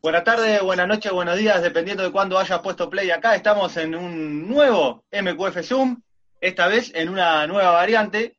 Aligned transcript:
Buenas 0.00 0.22
tardes, 0.24 0.62
buenas 0.62 0.86
noches, 0.86 1.10
buenos 1.10 1.36
días, 1.36 1.60
dependiendo 1.62 2.04
de 2.04 2.12
cuándo 2.12 2.38
hayas 2.38 2.60
puesto 2.60 2.88
play 2.88 3.10
acá. 3.10 3.34
Estamos 3.34 3.76
en 3.76 3.94
un 3.96 4.48
nuevo 4.48 5.04
MQF 5.10 5.62
Zoom, 5.66 6.00
esta 6.40 6.68
vez 6.68 6.92
en 6.94 7.08
una 7.08 7.46
nueva 7.48 7.72
variante. 7.72 8.36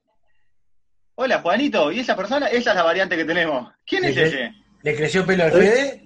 Hola, 1.15 1.39
Juanito, 1.41 1.91
¿y 1.91 1.99
esa 1.99 2.15
persona? 2.15 2.47
Esa 2.47 2.69
es 2.71 2.75
la 2.75 2.83
variante 2.83 3.17
que 3.17 3.25
tenemos. 3.25 3.69
¿Quién 3.85 4.05
es 4.05 4.15
ese? 4.15 4.53
¿Le 4.83 4.95
creció 4.95 5.25
pelo 5.25 5.43
al 5.43 5.51
Fede? 5.51 6.03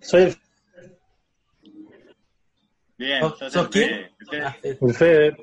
Soy 0.00 0.22
el, 0.22 0.36
Bien, 2.96 3.20
¿Sos- 3.20 3.38
sos 3.38 3.52
sos 3.52 3.64
el 3.64 3.70
quién? 3.70 3.88
Fede. 3.88 4.12
El 4.22 4.26
Fede. 4.28 4.46
Ah, 4.46 4.52
Fede. 4.62 4.78
el 4.80 4.94
Fede. 4.94 5.36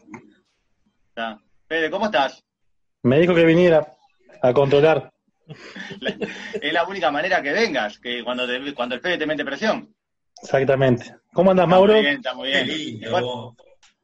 Está. 1.09 1.41
Fede, 1.69 1.89
¿cómo 1.91 2.05
estás? 2.07 2.43
Me 3.03 3.19
dijo 3.19 3.33
que 3.35 3.45
viniera 3.45 3.95
a 4.41 4.53
controlar. 4.53 5.13
La- 5.99 6.17
es 6.61 6.73
la 6.73 6.83
única 6.85 7.11
manera 7.11 7.41
que 7.41 7.53
vengas, 7.53 7.99
que 7.99 8.23
cuando, 8.23 8.45
te- 8.47 8.73
cuando 8.73 8.95
el 8.95 9.01
Fede 9.01 9.19
te 9.19 9.25
mete 9.27 9.45
presión. 9.45 9.93
Exactamente. 10.41 11.15
¿Cómo 11.33 11.51
andas, 11.51 11.67
Mauro? 11.67 11.93
muy 11.93 12.01
bien, 12.01 12.15
está 12.17 12.33
muy 12.33 12.49
bien. 12.49 12.67
lindo. 12.67 13.55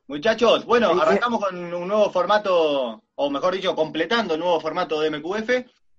Muchachos, 0.07 0.65
bueno, 0.65 0.89
arrancamos 1.01 1.43
con 1.43 1.73
un 1.73 1.87
nuevo 1.87 2.11
formato, 2.11 3.03
o 3.15 3.29
mejor 3.31 3.55
dicho, 3.55 3.75
completando 3.75 4.35
el 4.35 4.39
nuevo 4.39 4.59
formato 4.59 5.01
de 5.01 5.09
MQF. 5.09 5.49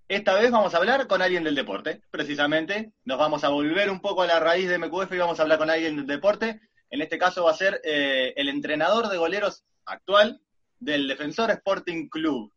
Esta 0.08 0.34
vez 0.34 0.52
vamos 0.52 0.72
a 0.72 0.76
hablar 0.76 1.08
con 1.08 1.20
alguien 1.20 1.42
del 1.42 1.56
deporte, 1.56 2.00
precisamente. 2.12 2.92
Nos 3.04 3.18
vamos 3.18 3.42
a 3.42 3.48
volver 3.48 3.90
un 3.90 4.00
poco 4.00 4.22
a 4.22 4.26
la 4.28 4.38
raíz 4.38 4.68
de 4.68 4.78
MQF 4.78 5.12
y 5.12 5.18
vamos 5.18 5.40
a 5.40 5.42
hablar 5.42 5.58
con 5.58 5.68
alguien 5.70 5.96
del 5.96 6.06
deporte. 6.06 6.60
En 6.90 7.02
este 7.02 7.18
caso 7.18 7.42
va 7.44 7.50
a 7.50 7.54
ser 7.56 7.80
eh, 7.82 8.32
el 8.36 8.48
entrenador 8.48 9.08
de 9.08 9.16
goleros 9.16 9.64
actual 9.84 10.40
del 10.78 11.08
Defensor 11.08 11.50
Sporting 11.50 12.08
Club. 12.08 12.52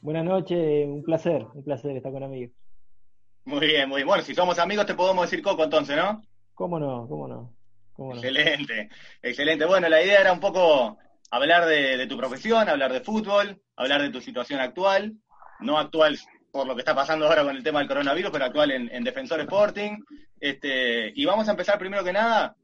Buenas 0.00 0.24
noches, 0.24 0.86
un 0.86 1.02
placer, 1.02 1.46
un 1.54 1.64
placer 1.64 1.96
estar 1.96 2.12
con 2.12 2.22
amigos. 2.22 2.54
Muy 3.44 3.66
bien, 3.66 3.88
muy 3.88 3.96
bien. 3.96 4.06
Bueno, 4.06 4.22
si 4.22 4.34
somos 4.34 4.58
amigos 4.58 4.86
te 4.86 4.94
podemos 4.94 5.28
decir 5.28 5.42
Coco 5.42 5.64
entonces, 5.64 5.96
¿no? 5.96 6.22
¿Cómo 6.54 6.78
no? 6.78 7.06
¿Cómo 7.08 7.26
no? 7.26 7.52
¿Cómo 7.94 8.10
no? 8.10 8.14
Excelente, 8.16 8.90
excelente. 9.22 9.64
Bueno, 9.64 9.88
la 9.88 10.02
idea 10.02 10.20
era 10.20 10.32
un 10.32 10.40
poco 10.40 10.98
hablar 11.30 11.66
de, 11.66 11.96
de 11.96 12.06
tu 12.06 12.16
profesión, 12.16 12.68
hablar 12.68 12.92
de 12.92 13.00
fútbol, 13.00 13.60
hablar 13.76 14.02
de 14.02 14.10
tu 14.10 14.20
situación 14.20 14.60
actual, 14.60 15.14
no 15.60 15.78
actual 15.78 16.18
por 16.50 16.66
lo 16.66 16.74
que 16.74 16.80
está 16.80 16.94
pasando 16.94 17.26
ahora 17.26 17.44
con 17.44 17.56
el 17.56 17.62
tema 17.62 17.80
del 17.80 17.88
coronavirus, 17.88 18.30
pero 18.30 18.44
actual 18.44 18.70
en, 18.70 18.88
en 18.94 19.04
Defensor 19.04 19.40
Sporting. 19.40 19.98
Este, 20.40 21.12
y 21.14 21.24
vamos 21.24 21.48
a 21.48 21.52
empezar 21.52 21.78
primero 21.78 22.04
que 22.04 22.12
nada 22.12 22.56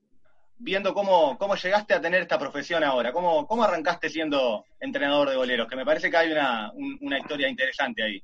viendo 0.57 0.95
cómo, 0.95 1.37
cómo 1.39 1.57
llegaste 1.57 1.95
a 1.95 2.01
tener 2.01 2.23
esta 2.23 2.39
profesión 2.39 2.85
ahora, 2.85 3.13
cómo, 3.13 3.47
cómo 3.47 3.65
arrancaste 3.65 4.09
siendo 4.09 4.65
entrenador 4.81 5.29
de 5.31 5.37
goleros, 5.37 5.69
que 5.69 5.77
me 5.77 5.85
parece 5.85 6.11
que 6.11 6.17
hay 6.17 6.33
una, 6.33 6.71
un- 6.73 6.99
una 7.03 7.19
historia 7.19 7.49
interesante 7.49 8.03
ahí. 8.03 8.23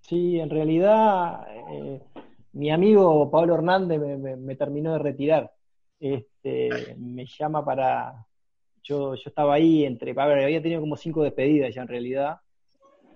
Sí, 0.00 0.38
en 0.38 0.50
realidad 0.50 1.46
eh, 1.72 2.00
mi 2.52 2.70
amigo 2.70 3.30
Pablo 3.30 3.54
Hernández 3.54 3.98
me, 3.98 4.54
terminó 4.56 4.92
de 4.92 4.98
retirar. 4.98 5.52
Este, 5.98 6.94
me 6.98 7.26
llama 7.26 7.64
para... 7.64 8.26
Yo, 8.82 9.14
yo 9.14 9.22
estaba 9.26 9.54
ahí 9.54 9.84
entre... 9.84 10.14
A 10.16 10.24
había 10.24 10.62
tenido 10.62 10.80
como 10.80 10.96
cinco 10.96 11.22
despedidas 11.24 11.74
ya 11.74 11.82
en 11.82 11.88
realidad, 11.88 12.38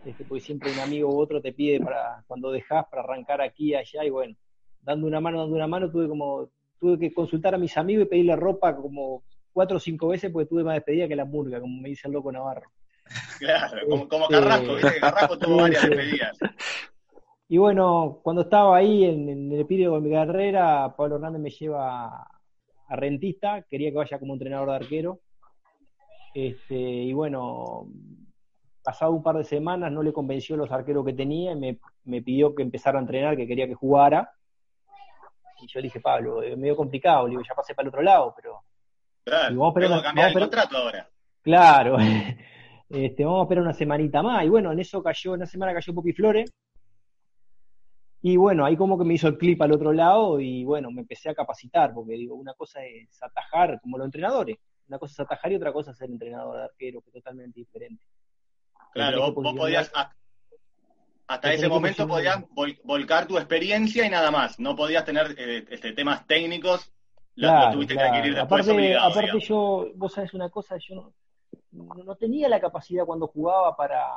este, 0.04 0.24
porque 0.24 0.40
siempre 0.40 0.72
un 0.72 0.80
amigo 0.80 1.08
u 1.10 1.20
otro 1.20 1.40
te 1.40 1.52
pide 1.52 1.78
para 1.78 2.24
cuando 2.26 2.50
dejas 2.50 2.86
para 2.90 3.02
arrancar 3.02 3.40
aquí 3.40 3.74
allá 3.74 4.04
y 4.04 4.10
bueno, 4.10 4.34
dando 4.82 5.06
una 5.06 5.20
mano, 5.20 5.40
dando 5.40 5.54
una 5.54 5.66
mano, 5.66 5.90
tuve 5.90 6.08
como 6.08 6.48
tuve 6.80 6.98
que 6.98 7.12
consultar 7.12 7.54
a 7.54 7.58
mis 7.58 7.76
amigos 7.76 8.06
y 8.06 8.08
pedirle 8.08 8.36
ropa 8.36 8.74
como 8.74 9.22
cuatro 9.52 9.76
o 9.76 9.80
cinco 9.80 10.08
veces 10.08 10.30
porque 10.30 10.48
tuve 10.48 10.64
más 10.64 10.74
despedida 10.74 11.06
que 11.06 11.16
la 11.16 11.24
murga, 11.24 11.60
como 11.60 11.80
me 11.80 11.90
dice 11.90 12.08
el 12.08 12.14
loco 12.14 12.32
Navarro. 12.32 12.70
Claro, 13.38 13.88
como, 13.88 14.08
como 14.08 14.24
Este, 14.24 14.34
Carrasco, 14.34 14.74
¿viste? 14.74 15.00
Carrasco 15.00 15.38
tuvo 15.38 15.56
varias 15.56 15.82
despedidas. 15.82 16.38
Y 17.48 17.58
bueno, 17.58 18.20
cuando 18.22 18.42
estaba 18.42 18.76
ahí 18.76 19.04
en, 19.04 19.28
en 19.28 19.52
el 19.52 19.60
epílogo 19.60 19.96
de 19.96 20.08
mi 20.08 20.14
carrera, 20.14 20.94
Pablo 20.96 21.16
Hernández 21.16 21.40
me 21.40 21.50
lleva 21.50 22.04
a, 22.04 22.40
a 22.86 22.96
Rentista, 22.96 23.62
quería 23.62 23.90
que 23.90 23.96
vaya 23.96 24.18
como 24.20 24.34
entrenador 24.34 24.68
de 24.68 24.76
arquero. 24.76 25.20
Este, 26.32 26.76
y 26.76 27.12
bueno, 27.12 27.88
pasado 28.82 29.12
un 29.12 29.22
par 29.22 29.36
de 29.36 29.44
semanas 29.44 29.90
no 29.92 30.02
le 30.02 30.12
convenció 30.12 30.56
los 30.56 30.70
arqueros 30.70 31.04
que 31.04 31.12
tenía 31.12 31.52
y 31.52 31.56
me, 31.56 31.78
me 32.04 32.22
pidió 32.22 32.54
que 32.54 32.62
empezara 32.62 32.98
a 32.98 33.02
entrenar, 33.02 33.36
que 33.36 33.46
quería 33.46 33.66
que 33.66 33.74
jugara. 33.74 34.30
Y 35.62 35.66
yo 35.66 35.80
le 35.80 35.84
dije, 35.84 36.00
Pablo, 36.00 36.42
es 36.42 36.56
medio 36.56 36.76
complicado, 36.76 37.26
le 37.26 37.30
digo, 37.32 37.42
ya 37.46 37.54
pasé 37.54 37.74
para 37.74 37.84
el 37.84 37.88
otro 37.88 38.02
lado, 38.02 38.32
pero 38.36 38.62
Claro, 39.24 39.54
vamos 39.56 39.76
a 39.76 39.80
esperar 39.80 40.02
cambiar 40.02 40.28
el 40.28 40.34
vamos 40.34 40.48
esperar- 40.48 40.68
contrato 40.68 40.76
ahora. 40.76 41.10
Claro, 41.42 41.96
este, 42.88 43.24
vamos 43.24 43.40
a 43.40 43.42
esperar 43.44 43.62
una 43.64 43.72
semanita 43.74 44.22
más. 44.22 44.44
Y 44.44 44.48
bueno, 44.48 44.72
en 44.72 44.80
eso 44.80 45.02
cayó, 45.02 45.34
en 45.34 45.40
una 45.40 45.46
semana 45.46 45.74
cayó 45.74 45.94
Popi 45.94 46.12
Flores. 46.12 46.50
Y 48.22 48.36
bueno, 48.36 48.66
ahí 48.66 48.76
como 48.76 48.98
que 48.98 49.04
me 49.04 49.14
hizo 49.14 49.28
el 49.28 49.38
clip 49.38 49.60
al 49.62 49.72
otro 49.72 49.92
lado 49.94 50.40
y 50.40 50.62
bueno, 50.64 50.90
me 50.90 51.00
empecé 51.00 51.30
a 51.30 51.34
capacitar, 51.34 51.94
porque 51.94 52.12
digo, 52.12 52.34
una 52.34 52.52
cosa 52.52 52.84
es 52.84 53.22
atajar 53.22 53.80
como 53.80 53.96
los 53.96 54.04
entrenadores, 54.04 54.58
una 54.88 54.98
cosa 54.98 55.12
es 55.12 55.20
atajar 55.20 55.52
y 55.52 55.56
otra 55.56 55.72
cosa 55.72 55.92
es 55.92 55.96
ser 55.96 56.10
entrenador 56.10 56.56
de 56.58 56.64
arquero, 56.64 57.00
que 57.00 57.08
es 57.08 57.14
totalmente 57.14 57.60
diferente. 57.60 58.04
Claro, 58.92 59.32
vos, 59.32 59.54
podías, 59.56 59.90
hasta 61.30 61.42
tenés 61.42 61.60
ese 61.60 61.68
momento 61.68 62.08
podías 62.08 62.40
vol- 62.50 62.80
volcar 62.82 63.26
tu 63.28 63.38
experiencia 63.38 64.04
y 64.04 64.10
nada 64.10 64.30
más. 64.32 64.58
No 64.58 64.74
podías 64.74 65.04
tener 65.04 65.34
eh, 65.38 65.64
este, 65.70 65.92
temas 65.92 66.26
técnicos, 66.26 66.92
lo, 67.36 67.46
lo 67.46 67.52
Claro, 67.54 67.72
tuviste 67.72 67.94
claro. 67.94 68.10
que 68.10 68.16
adquirir 68.18 68.36
después 68.36 68.62
Aparte, 68.66 68.72
obligado. 68.72 69.06
aparte 69.06 69.20
digamos. 69.22 69.48
yo, 69.48 69.86
vos 69.94 70.12
sabés 70.12 70.34
una 70.34 70.50
cosa, 70.50 70.76
yo 70.78 71.12
no, 71.70 72.16
tenía 72.16 72.48
la 72.48 72.60
capacidad 72.60 73.04
cuando 73.04 73.28
jugaba 73.28 73.76
para, 73.76 74.08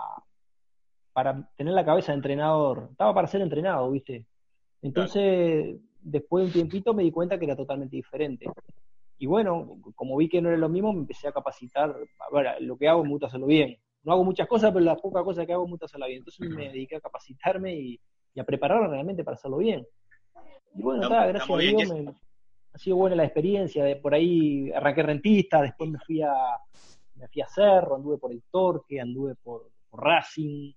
para 1.14 1.48
tener 1.56 1.74
la 1.76 1.86
cabeza 1.86 2.12
de 2.12 2.18
entrenador. 2.18 2.88
Estaba 2.92 3.14
para 3.14 3.28
ser 3.28 3.42
entrenado, 3.42 3.92
¿viste? 3.92 4.26
Entonces, 4.82 5.78
después 6.02 6.44
de 6.44 6.48
un 6.48 6.54
tiempito 6.54 6.94
me 6.96 7.04
di 7.04 7.12
cuenta 7.12 7.38
que 7.38 7.46
era 7.46 7.56
totalmente 7.56 7.96
diferente. 7.96 8.48
Y 9.20 9.28
bueno, 9.28 9.78
como 9.96 10.18
vi 10.18 10.28
que 10.28 10.42
no 10.42 10.50
era 10.50 10.58
lo 10.58 10.68
mismo, 10.68 10.92
me 10.92 11.02
empecé 11.02 11.28
a 11.28 11.32
capacitar. 11.32 11.96
A 12.20 12.36
ver, 12.36 12.62
lo 12.62 12.76
que 12.76 12.90
hago 12.90 13.04
me 13.04 13.12
gusta 13.12 13.28
hacerlo 13.28 13.46
bien. 13.46 13.78
No 14.04 14.12
hago 14.14 14.24
muchas 14.24 14.48
cosas, 14.48 14.72
pero 14.74 14.84
las 14.86 15.00
pocas 15.02 15.24
cosas 15.24 15.46
que 15.46 15.54
hago 15.54 15.66
me 15.66 15.72
gusta 15.72 15.86
hacerlas 15.86 16.08
bien. 16.10 16.20
Entonces 16.20 16.50
me 16.50 16.70
dediqué 16.70 16.96
a 16.98 17.02
capacitarme 17.02 17.74
y, 17.76 18.00
y 18.34 18.40
a 18.40 18.44
prepararme 18.44 18.88
realmente 18.90 19.24
para 19.24 19.36
hacerlo 19.36 19.58
bien. 19.58 19.86
Y 20.76 20.82
bueno, 20.82 21.04
Está- 21.04 21.28
gracias 21.28 21.50
a 21.50 21.58
Dios 21.58 21.90
me- 22.06 22.14
ha 22.74 22.78
sido 22.78 22.96
buena 22.98 23.16
la 23.16 23.24
experiencia. 23.26 23.84
De, 23.86 23.96
por 23.98 24.14
ahí 24.14 24.72
arranqué 24.72 25.04
rentista, 25.04 25.62
después 25.62 25.90
me 25.90 26.00
fui 26.00 26.22
a, 26.22 26.34
me 27.16 27.28
fui 27.28 27.42
a 27.42 27.48
Cerro, 27.48 27.96
anduve 27.96 28.18
por 28.18 28.32
el 28.32 28.44
Torque, 28.52 29.00
anduve 29.00 29.36
por, 29.36 29.70
por 29.90 30.04
Racing, 30.04 30.74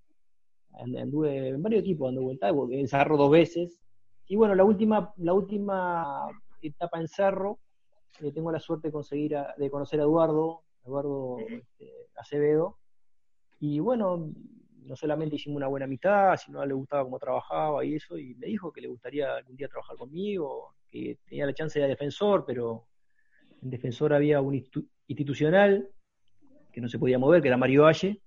and- 0.74 0.96
anduve 0.98 1.48
en 1.48 1.62
varios 1.62 1.80
equipos, 1.82 2.08
anduve 2.10 2.36
vuelta, 2.36 2.48
en 2.50 2.86
Cerro 2.88 3.16
dos 3.16 3.30
veces. 3.30 3.80
Y 4.28 4.36
bueno, 4.36 4.54
la 4.54 4.64
última, 4.64 5.12
la 5.16 5.32
última 5.32 6.28
etapa 6.60 7.00
en 7.00 7.08
Cerro, 7.08 7.58
eh, 8.20 8.30
tengo 8.32 8.52
la 8.52 8.60
suerte 8.60 8.88
de 8.88 8.92
conseguir 8.92 9.36
a- 9.36 9.54
de 9.56 9.70
conocer 9.70 9.98
a 10.00 10.02
Eduardo, 10.04 10.62
Eduardo 10.84 11.38
este, 11.48 11.92
Acevedo. 12.16 12.76
Y 13.60 13.78
bueno, 13.80 14.32
no 14.84 14.96
solamente 14.96 15.36
hicimos 15.36 15.56
una 15.56 15.66
buena 15.66 15.84
amistad, 15.84 16.36
sino 16.36 16.64
le 16.64 16.74
gustaba 16.74 17.04
cómo 17.04 17.18
trabajaba 17.18 17.84
y 17.84 17.94
eso, 17.94 18.18
y 18.18 18.34
me 18.34 18.46
dijo 18.46 18.72
que 18.72 18.80
le 18.80 18.88
gustaría 18.88 19.36
algún 19.36 19.56
día 19.56 19.68
trabajar 19.68 19.96
conmigo, 19.96 20.74
que 20.88 21.18
tenía 21.26 21.46
la 21.46 21.54
chance 21.54 21.80
de 21.80 21.88
defensor, 21.88 22.44
pero 22.46 22.86
en 23.62 23.70
defensor 23.70 24.12
había 24.12 24.40
un 24.40 24.54
institu- 24.54 24.88
institucional 25.08 25.88
que 26.72 26.80
no 26.80 26.88
se 26.88 26.98
podía 26.98 27.18
mover, 27.18 27.42
que 27.42 27.48
era 27.48 27.56
Mario 27.56 27.82
Valle. 27.84 28.20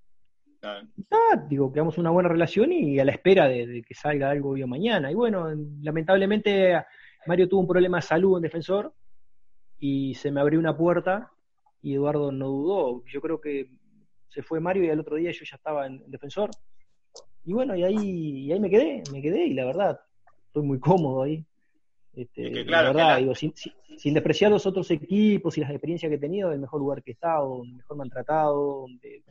Ah, 1.11 1.45
digo, 1.47 1.71
creamos 1.71 1.97
una 1.97 2.09
buena 2.09 2.29
relación 2.29 2.71
y 2.73 2.99
a 2.99 3.05
la 3.05 3.11
espera 3.13 3.47
de, 3.47 3.65
de 3.65 3.81
que 3.83 3.93
salga 3.93 4.29
algo 4.29 4.49
hoy 4.49 4.63
o 4.63 4.67
mañana. 4.67 5.11
Y 5.11 5.15
bueno, 5.15 5.47
lamentablemente 5.81 6.75
Mario 7.25 7.47
tuvo 7.47 7.61
un 7.61 7.67
problema 7.67 7.97
de 7.99 8.01
salud 8.01 8.37
en 8.37 8.43
defensor 8.43 8.93
y 9.77 10.15
se 10.15 10.31
me 10.31 10.41
abrió 10.41 10.59
una 10.59 10.75
puerta 10.75 11.31
y 11.81 11.93
Eduardo 11.93 12.31
no 12.31 12.47
dudó. 12.47 13.03
Yo 13.05 13.21
creo 13.21 13.39
que 13.39 13.71
se 14.29 14.43
fue 14.43 14.59
Mario 14.59 14.83
y 14.85 14.89
al 14.89 14.99
otro 14.99 15.15
día 15.15 15.31
yo 15.31 15.43
ya 15.45 15.55
estaba 15.57 15.85
en, 15.87 16.01
en 16.03 16.11
defensor. 16.11 16.49
Y 17.45 17.53
bueno, 17.53 17.75
y 17.75 17.83
ahí, 17.83 18.45
y 18.45 18.51
ahí 18.51 18.59
me 18.59 18.69
quedé, 18.69 19.03
me 19.11 19.21
quedé 19.21 19.45
y 19.45 19.53
la 19.53 19.65
verdad, 19.65 19.99
estoy 20.47 20.63
muy 20.63 20.79
cómodo 20.79 21.23
ahí. 21.23 21.43
Este, 22.13 22.47
Es 22.47 22.53
que 22.53 22.65
claro, 22.65 22.87
la 22.87 22.91
que 22.91 22.97
verdad, 22.97 23.13
la- 23.13 23.17
digo, 23.19 23.35
sin, 23.35 23.55
sin- 23.55 23.73
sin 23.97 24.13
despreciar 24.13 24.51
los 24.51 24.65
otros 24.65 24.89
equipos 24.91 25.57
y 25.57 25.61
las 25.61 25.69
experiencias 25.71 26.09
que 26.09 26.15
he 26.15 26.19
tenido, 26.19 26.51
el 26.51 26.59
mejor 26.59 26.79
lugar 26.79 27.01
que 27.03 27.11
he 27.11 27.13
estado, 27.13 27.57
donde 27.57 27.75
mejor 27.77 27.97
me 27.97 28.03
han 28.03 28.09
tratado, 28.09 28.81
donde 28.81 29.23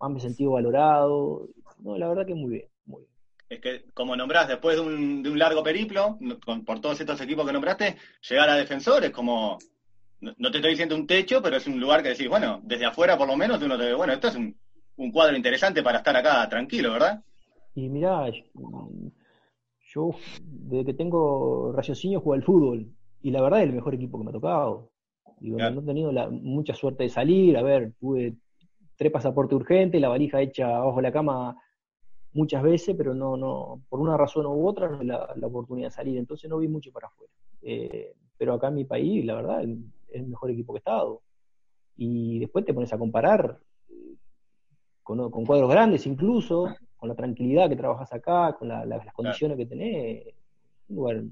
más 0.00 0.10
me 0.10 0.18
he 0.18 0.20
sentido 0.20 0.52
valorado. 0.52 1.48
No, 1.78 1.96
la 1.98 2.08
verdad 2.08 2.26
que 2.26 2.34
muy 2.34 2.50
bien, 2.50 2.68
muy 2.86 3.02
bien. 3.02 3.12
Es 3.48 3.60
que, 3.60 3.84
como 3.92 4.16
nombrás, 4.16 4.48
después 4.48 4.76
de 4.76 4.82
un, 4.82 5.22
de 5.22 5.30
un 5.30 5.38
largo 5.38 5.62
periplo, 5.62 6.18
con- 6.44 6.64
por 6.64 6.80
todos 6.80 6.98
estos 7.00 7.20
equipos 7.20 7.46
que 7.46 7.52
nombraste, 7.52 7.96
llegar 8.30 8.48
a 8.48 8.54
defensor 8.56 9.04
es 9.04 9.10
como, 9.10 9.58
no, 10.22 10.32
no 10.38 10.50
te 10.50 10.58
estoy 10.58 10.70
diciendo 10.70 10.94
un 10.94 11.06
techo, 11.06 11.42
pero 11.42 11.56
es 11.56 11.66
un 11.66 11.78
lugar 11.78 12.02
que 12.02 12.10
decís, 12.10 12.28
bueno, 12.28 12.60
desde 12.64 12.86
afuera 12.86 13.18
por 13.18 13.28
lo 13.28 13.36
menos 13.36 13.60
uno 13.62 13.76
te 13.76 13.84
ve, 13.86 13.94
bueno, 13.94 14.12
esto 14.12 14.28
es 14.28 14.36
un, 14.36 14.56
un 14.96 15.12
cuadro 15.12 15.36
interesante 15.36 15.82
para 15.82 15.98
estar 15.98 16.16
acá 16.16 16.48
tranquilo, 16.48 16.92
¿verdad? 16.92 17.22
Y 17.74 17.88
mirá, 17.88 18.30
yo 19.92 20.10
desde 20.40 20.84
que 20.86 20.94
tengo 20.94 21.72
raciocinio 21.74 22.20
juego 22.20 22.34
al 22.34 22.42
fútbol 22.44 22.86
y 23.20 23.30
la 23.30 23.42
verdad 23.42 23.60
es 23.62 23.68
el 23.68 23.74
mejor 23.74 23.94
equipo 23.94 24.18
que 24.18 24.24
me 24.24 24.30
ha 24.30 24.34
tocado. 24.34 24.90
Digo, 25.40 25.56
Claro. 25.58 25.74
no 25.74 25.80
he 25.80 25.84
tenido 25.84 26.12
la- 26.12 26.30
mucha 26.30 26.74
suerte 26.74 27.02
de 27.04 27.08
salir, 27.08 27.56
a 27.56 27.62
ver, 27.62 27.92
tuve 27.98 28.36
tres 28.96 29.10
pasaportes 29.12 29.56
urgentes, 29.56 30.00
la 30.00 30.08
valija 30.08 30.40
hecha 30.40 30.76
abajo 30.76 30.96
de 30.96 31.02
la 31.02 31.12
cama 31.12 31.56
muchas 32.32 32.62
veces, 32.62 32.94
pero 32.96 33.14
no, 33.14 33.36
no, 33.36 33.82
por 33.88 34.00
una 34.00 34.16
razón 34.16 34.46
u 34.46 34.66
otra 34.66 34.88
no 34.88 35.02
la, 35.02 35.32
la 35.36 35.46
oportunidad 35.46 35.88
de 35.88 35.94
salir, 35.94 36.18
entonces 36.18 36.48
no 36.48 36.58
vi 36.58 36.68
mucho 36.68 36.92
para 36.92 37.08
afuera. 37.08 37.32
Eh, 37.62 38.14
pero 38.38 38.54
acá 38.54 38.68
en 38.68 38.74
mi 38.74 38.84
país, 38.84 39.24
la 39.24 39.34
verdad, 39.34 39.64
es 40.12 40.22
el 40.22 40.28
mejor 40.28 40.50
equipo 40.50 40.72
que 40.72 40.78
he 40.78 40.80
estado. 40.80 41.22
Y 41.96 42.38
después 42.38 42.64
te 42.64 42.72
pones 42.74 42.92
a 42.92 42.98
comparar 42.98 43.58
eh, 43.88 44.16
con, 45.02 45.30
con 45.30 45.44
cuadros 45.44 45.70
grandes 45.70 46.06
incluso, 46.06 46.74
con 46.96 47.08
la 47.08 47.14
tranquilidad 47.14 47.68
que 47.68 47.76
trabajas 47.76 48.12
acá, 48.12 48.56
con 48.58 48.68
la- 48.68 48.84
la- 48.86 48.96
las 49.04 49.14
condiciones 49.14 49.56
que 49.56 49.66
tenés, 49.66 50.34
un 50.88 50.96
lugar 50.96 51.22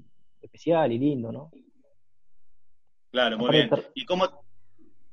especial 0.41 0.91
y 0.91 0.99
lindo, 0.99 1.31
¿no? 1.31 1.51
Claro, 3.11 3.37
muy 3.37 3.47
bien. 3.51 3.69
¿Y 3.95 4.05
cómo? 4.05 4.25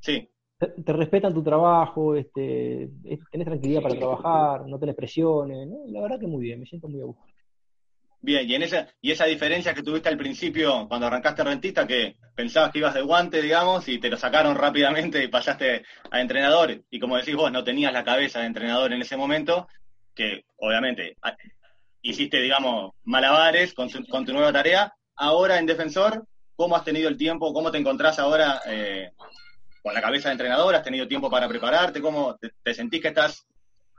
Sí, 0.01 0.29
te, 0.59 0.67
te 0.69 0.93
respetan 0.93 1.35
tu 1.35 1.43
trabajo, 1.43 2.15
este, 2.15 2.85
es- 3.05 3.21
tenés 3.31 3.47
tranquilidad 3.47 3.83
para 3.83 3.95
trabajar, 3.97 4.67
no 4.67 4.79
tenés 4.79 4.95
presiones, 4.95 5.67
¿no? 5.69 5.79
La 5.87 6.01
verdad 6.01 6.19
que 6.21 6.27
muy 6.27 6.43
bien, 6.43 6.61
me 6.61 6.67
siento 6.67 6.89
muy 6.89 7.01
a 7.01 7.05
gusto. 7.05 7.23
Bien. 8.21 8.49
Y 8.49 8.55
en 8.55 8.63
esa 8.63 8.89
y 9.01 9.11
esa 9.13 9.25
diferencia 9.27 9.75
que 9.75 9.83
tuviste 9.83 10.09
al 10.09 10.17
principio 10.19 10.87
cuando 10.89 11.07
arrancaste 11.07 11.45
rentista, 11.45 11.87
que 11.87 12.17
pensabas 12.35 12.71
que 12.73 12.79
ibas 12.79 12.95
de 12.95 13.03
guante, 13.03 13.43
digamos, 13.43 13.89
y 13.89 13.99
te 13.99 14.09
lo 14.11 14.17
sacaron 14.17 14.57
rápidamente 14.57 15.23
y 15.23 15.29
pasaste 15.29 15.85
a 16.11 16.21
entrenador. 16.21 16.83
Y 16.91 16.99
como 17.01 17.17
decís 17.17 17.35
vos, 17.37 17.51
no 17.53 17.65
tenías 17.65 17.93
la 17.93 18.05
cabeza 18.05 18.41
de 18.41 18.47
entrenador 18.47 18.93
en 18.93 19.03
ese 19.03 19.17
momento, 19.17 19.69
que 20.15 20.45
obviamente 20.57 21.17
a- 21.23 21.37
hiciste, 22.03 22.41
digamos, 22.41 22.93
malabares 23.05 23.75
con, 23.75 23.89
su- 23.91 24.07
con 24.07 24.25
tu 24.25 24.33
nueva 24.33 24.53
tarea. 24.53 24.93
Ahora 25.17 25.59
en 25.59 25.67
defensor, 25.67 26.25
¿cómo 26.57 26.77
has 26.77 26.85
tenido 26.85 27.09
el 27.09 27.17
tiempo? 27.17 27.53
¿Cómo 27.53 27.71
te 27.73 27.79
encontrás 27.79 28.19
ahora 28.19 28.63
eh, 28.67 29.11
con 29.83 29.95
la 29.95 30.01
cabeza 30.01 30.29
de 30.29 30.35
entrenador? 30.35 30.75
¿Has 30.75 30.83
tenido 30.85 31.09
tiempo 31.09 31.31
para 31.31 31.49
prepararte? 31.49 32.01
¿Cómo 32.01 32.37
te, 32.37 32.51
te 32.63 32.75
sentís 32.75 33.01
que 33.03 33.09
estás 33.09 33.47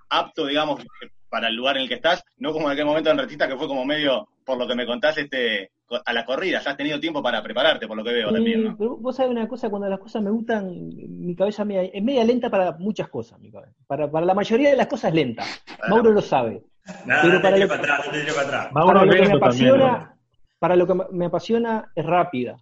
apto, 0.10 0.46
digamos, 0.46 0.82
para 1.30 1.48
el 1.48 1.56
lugar 1.56 1.78
en 1.78 1.84
el 1.84 1.88
que 1.90 1.96
estás? 1.96 2.24
No 2.38 2.52
como 2.52 2.68
en 2.68 2.74
aquel 2.74 2.86
momento 2.86 3.10
en 3.12 3.18
Retista, 3.18 3.48
que 3.48 3.56
fue 3.56 3.68
como 3.68 3.86
medio, 3.86 4.28
por 4.46 4.58
lo 4.58 4.68
que 4.68 4.76
me 4.76 4.86
contás, 4.86 5.18
este, 5.18 5.72
a 6.06 6.14
la 6.14 6.26
corrida. 6.26 6.62
Ya 6.62 6.72
has 6.72 6.78
tenido 6.78 7.00
tiempo 7.00 7.22
para 7.22 7.42
prepararte, 7.42 7.88
por 7.88 7.98
lo 7.98 8.04
que 8.04 8.14
veo 8.14 8.32
también, 8.32 8.64
¿no? 8.64 8.78
pero 8.78 8.98
vos 8.98 9.16
sabés 9.16 9.32
una 9.32 9.48
cosa, 9.48 9.70
cuando 9.70 9.88
las 9.90 10.00
cosas 10.00 10.22
me 10.22 10.30
gustan, 10.32 10.72
mi 10.96 11.36
cabeza 11.36 11.64
media- 11.66 11.84
es 11.94 12.04
media 12.04 12.24
lenta 12.24 12.50
para 12.50 12.74
muchas 12.74 13.08
cosas, 13.10 13.40
mi 13.40 13.52
cabeza. 13.52 13.74
Para, 13.88 14.10
para 14.10 14.26
la 14.26 14.34
mayoría 14.34 14.70
de 14.72 14.76
las 14.78 14.88
cosas 14.88 15.10
es 15.10 15.16
lenta. 15.16 15.44
Mauro 15.90 16.12
lo 16.12 16.22
sabe. 16.22 16.64
Nada, 17.06 17.22
Pero 17.24 17.42
para 17.42 17.58
lo- 17.58 17.68
para 17.68 17.80
atrás, 17.82 18.06
no 18.06 18.12
te 18.12 18.20
tires 18.20 18.34
para 18.34 18.48
atrás. 18.48 18.74
Mauro 18.74 18.88
para 18.94 19.06
lo 19.06 19.12
que 19.12 19.18
me 19.20 19.26
también, 19.28 19.44
apasiona, 19.44 20.16
para 20.60 20.76
lo 20.76 20.88
que 20.88 20.94
me- 20.96 21.06
me 21.12 21.26
apasiona 21.26 21.92
es 21.96 22.06
rápida. 22.06 22.58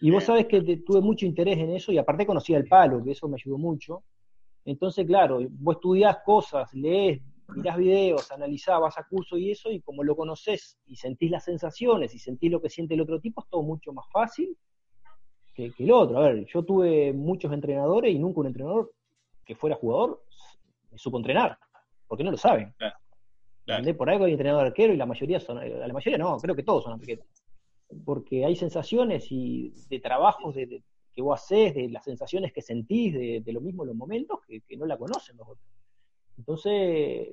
Y 0.00 0.10
vos 0.10 0.24
sabés 0.24 0.46
que 0.46 0.60
te- 0.60 0.76
tuve 0.78 1.00
mucho 1.00 1.24
interés 1.24 1.56
en 1.58 1.70
eso 1.70 1.90
y 1.90 1.96
aparte 1.98 2.26
conocía 2.26 2.58
el 2.58 2.66
palo, 2.68 3.02
que 3.02 3.12
eso 3.12 3.28
me 3.28 3.36
ayudó 3.36 3.56
mucho. 3.56 4.02
Entonces, 4.64 5.06
claro, 5.06 5.38
vos 5.50 5.76
estudiás 5.76 6.18
cosas, 6.24 6.72
lees, 6.74 7.20
mirás 7.54 7.76
videos, 7.76 8.30
analizás, 8.32 8.80
vas 8.80 8.98
a 8.98 9.04
curso 9.04 9.36
y 9.38 9.50
eso, 9.50 9.70
y 9.70 9.80
como 9.80 10.02
lo 10.02 10.16
conoces 10.16 10.78
y 10.86 10.96
sentís 10.96 11.30
las 11.30 11.44
sensaciones 11.44 12.14
y 12.14 12.18
sentís 12.18 12.50
lo 12.50 12.60
que 12.60 12.68
siente 12.70 12.94
el 12.94 13.00
otro 13.00 13.20
tipo, 13.20 13.42
es 13.42 13.48
todo 13.48 13.62
mucho 13.62 13.92
más 13.92 14.06
fácil 14.10 14.56
que, 15.54 15.70
que 15.72 15.84
el 15.84 15.92
otro. 15.92 16.18
A 16.18 16.28
ver, 16.28 16.46
yo 16.46 16.62
tuve 16.64 17.12
muchos 17.12 17.52
entrenadores 17.52 18.14
y 18.14 18.18
nunca 18.18 18.40
un 18.40 18.46
entrenador 18.48 18.92
que 19.44 19.54
fuera 19.54 19.76
jugador 19.76 20.24
me 20.90 20.98
supo 20.98 21.18
entrenar, 21.18 21.58
porque 22.06 22.24
no 22.24 22.30
lo 22.30 22.36
saben. 22.36 22.74
Claro. 22.76 22.96
¿Entendés? 23.66 23.96
Por 23.96 24.08
algo 24.10 24.24
hay 24.26 24.32
entrenador 24.32 24.66
arquero 24.66 24.92
y 24.92 24.96
la 24.96 25.06
mayoría 25.06 25.40
son, 25.40 25.56
la 25.58 25.92
mayoría 25.92 26.18
no, 26.18 26.36
creo 26.38 26.54
que 26.54 26.62
todos 26.62 26.84
son 26.84 26.94
arqueros. 26.94 27.26
Porque 28.04 28.44
hay 28.44 28.54
sensaciones 28.56 29.26
y 29.30 29.72
de 29.88 30.00
trabajos 30.00 30.54
de, 30.54 30.66
de- 30.66 30.82
que 31.12 31.22
vos 31.22 31.40
haces, 31.42 31.74
de 31.74 31.88
las 31.88 32.04
sensaciones 32.04 32.52
que 32.52 32.60
sentís, 32.60 33.14
de, 33.14 33.40
de 33.40 33.52
lo 33.52 33.60
mismo 33.62 33.84
en 33.84 33.88
los 33.88 33.96
momentos, 33.96 34.40
que, 34.46 34.60
que 34.60 34.76
no 34.76 34.84
la 34.84 34.98
conocen 34.98 35.36
los 35.38 35.48
otros. 35.48 35.66
Entonces, 36.38 37.28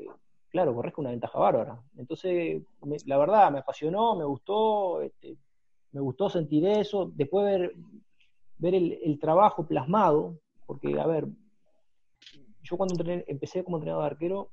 claro, 0.50 0.74
corres 0.76 0.94
con 0.94 1.04
una 1.04 1.12
ventaja 1.12 1.38
bárbara. 1.40 1.82
Entonces, 1.98 2.62
me- 2.84 2.98
la 3.06 3.18
verdad, 3.18 3.52
me 3.52 3.60
apasionó, 3.60 4.16
me 4.16 4.24
gustó, 4.24 5.02
este, 5.02 5.38
me 5.92 6.02
gustó 6.02 6.30
sentir 6.30 6.66
eso, 6.66 7.12
después 7.16 7.46
ver, 7.46 7.76
ver 8.58 8.76
el, 8.76 9.20
trabajo 9.20 9.66
plasmado, 9.66 10.40
porque, 10.66 11.00
a 11.00 11.06
ver, 11.06 11.28
yo 12.64 12.78
cuando 12.78 12.96
empecé 13.28 13.64
como 13.64 13.78
entrenador 13.78 14.04
de 14.04 14.12
arquero, 14.12 14.52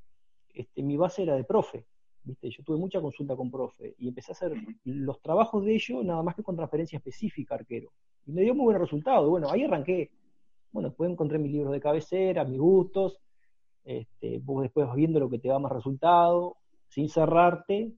este, 0.53 0.83
mi 0.83 0.97
base 0.97 1.23
era 1.23 1.37
de 1.37 1.45
profe, 1.45 1.87
¿viste? 2.25 2.51
Yo 2.51 2.65
tuve 2.65 2.77
mucha 2.77 3.01
consulta 3.01 3.37
con 3.37 3.51
profe 3.51 3.95
y 3.99 4.09
empecé 4.09 4.33
a 4.33 4.35
hacer 4.35 4.53
los 4.85 5.21
trabajos 5.23 5.65
de 5.65 5.75
ellos 5.75 6.05
nada 6.05 6.23
más 6.23 6.35
que 6.35 6.43
con 6.43 6.57
transferencia 6.57 6.97
específica 6.97 7.55
arquero. 7.55 7.93
Y 8.27 8.33
me 8.33 8.43
dio 8.43 8.55
muy 8.55 8.65
buen 8.65 8.79
resultado. 8.79 9.31
Bueno, 9.31 9.51
ahí 9.51 9.65
arranqué. 9.65 10.11
Bueno, 10.73 10.89
después 10.89 11.11
encontré 11.11 11.39
mis 11.39 11.53
libros 11.53 11.73
de 11.73 11.81
cabecera, 11.81 12.45
mis 12.45 12.59
gustos, 12.59 13.19
este, 13.85 14.39
vos 14.39 14.63
después 14.63 14.87
vas 14.87 14.97
viendo 14.97 15.21
lo 15.21 15.31
que 15.31 15.39
te 15.39 15.49
da 15.49 15.59
más 15.59 15.73
resultado, 15.73 16.57
sin 16.89 17.09
cerrarte, 17.09 17.93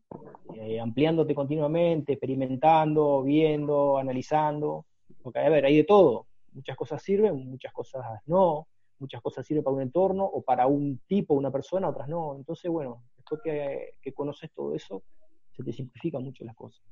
eh, 0.54 0.80
ampliándote 0.80 1.34
continuamente, 1.34 2.12
experimentando, 2.12 3.22
viendo, 3.22 3.98
analizando. 3.98 4.86
Porque, 5.22 5.38
a 5.38 5.48
ver, 5.48 5.64
hay 5.64 5.78
de 5.78 5.84
todo. 5.84 6.26
Muchas 6.52 6.76
cosas 6.76 7.02
sirven, 7.02 7.48
muchas 7.48 7.72
cosas 7.72 8.04
no, 8.26 8.66
muchas 8.98 9.22
cosas 9.22 9.46
sirven 9.46 9.64
para 9.64 9.76
un 9.76 9.82
entorno 9.82 10.24
o 10.24 10.42
para 10.42 10.66
un 10.66 11.00
tipo, 11.06 11.34
una 11.34 11.50
persona, 11.50 11.88
otras 11.88 12.08
no. 12.08 12.36
Entonces, 12.36 12.70
bueno, 12.70 13.02
después 13.16 13.40
que, 13.42 13.94
que 14.02 14.12
conoces 14.12 14.50
todo 14.52 14.74
eso, 14.74 15.02
se 15.50 15.64
te 15.64 15.72
simplifican 15.72 16.22
mucho 16.22 16.44
las 16.44 16.54
cosas. 16.54 16.82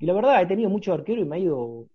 Y 0.00 0.06
la 0.06 0.14
verdad, 0.14 0.42
he 0.42 0.46
tenido 0.46 0.70
muchos 0.70 0.94
arqueros 0.94 1.24
y 1.24 1.28
me 1.28 1.36
ha 1.36 1.38
ido, 1.38 1.86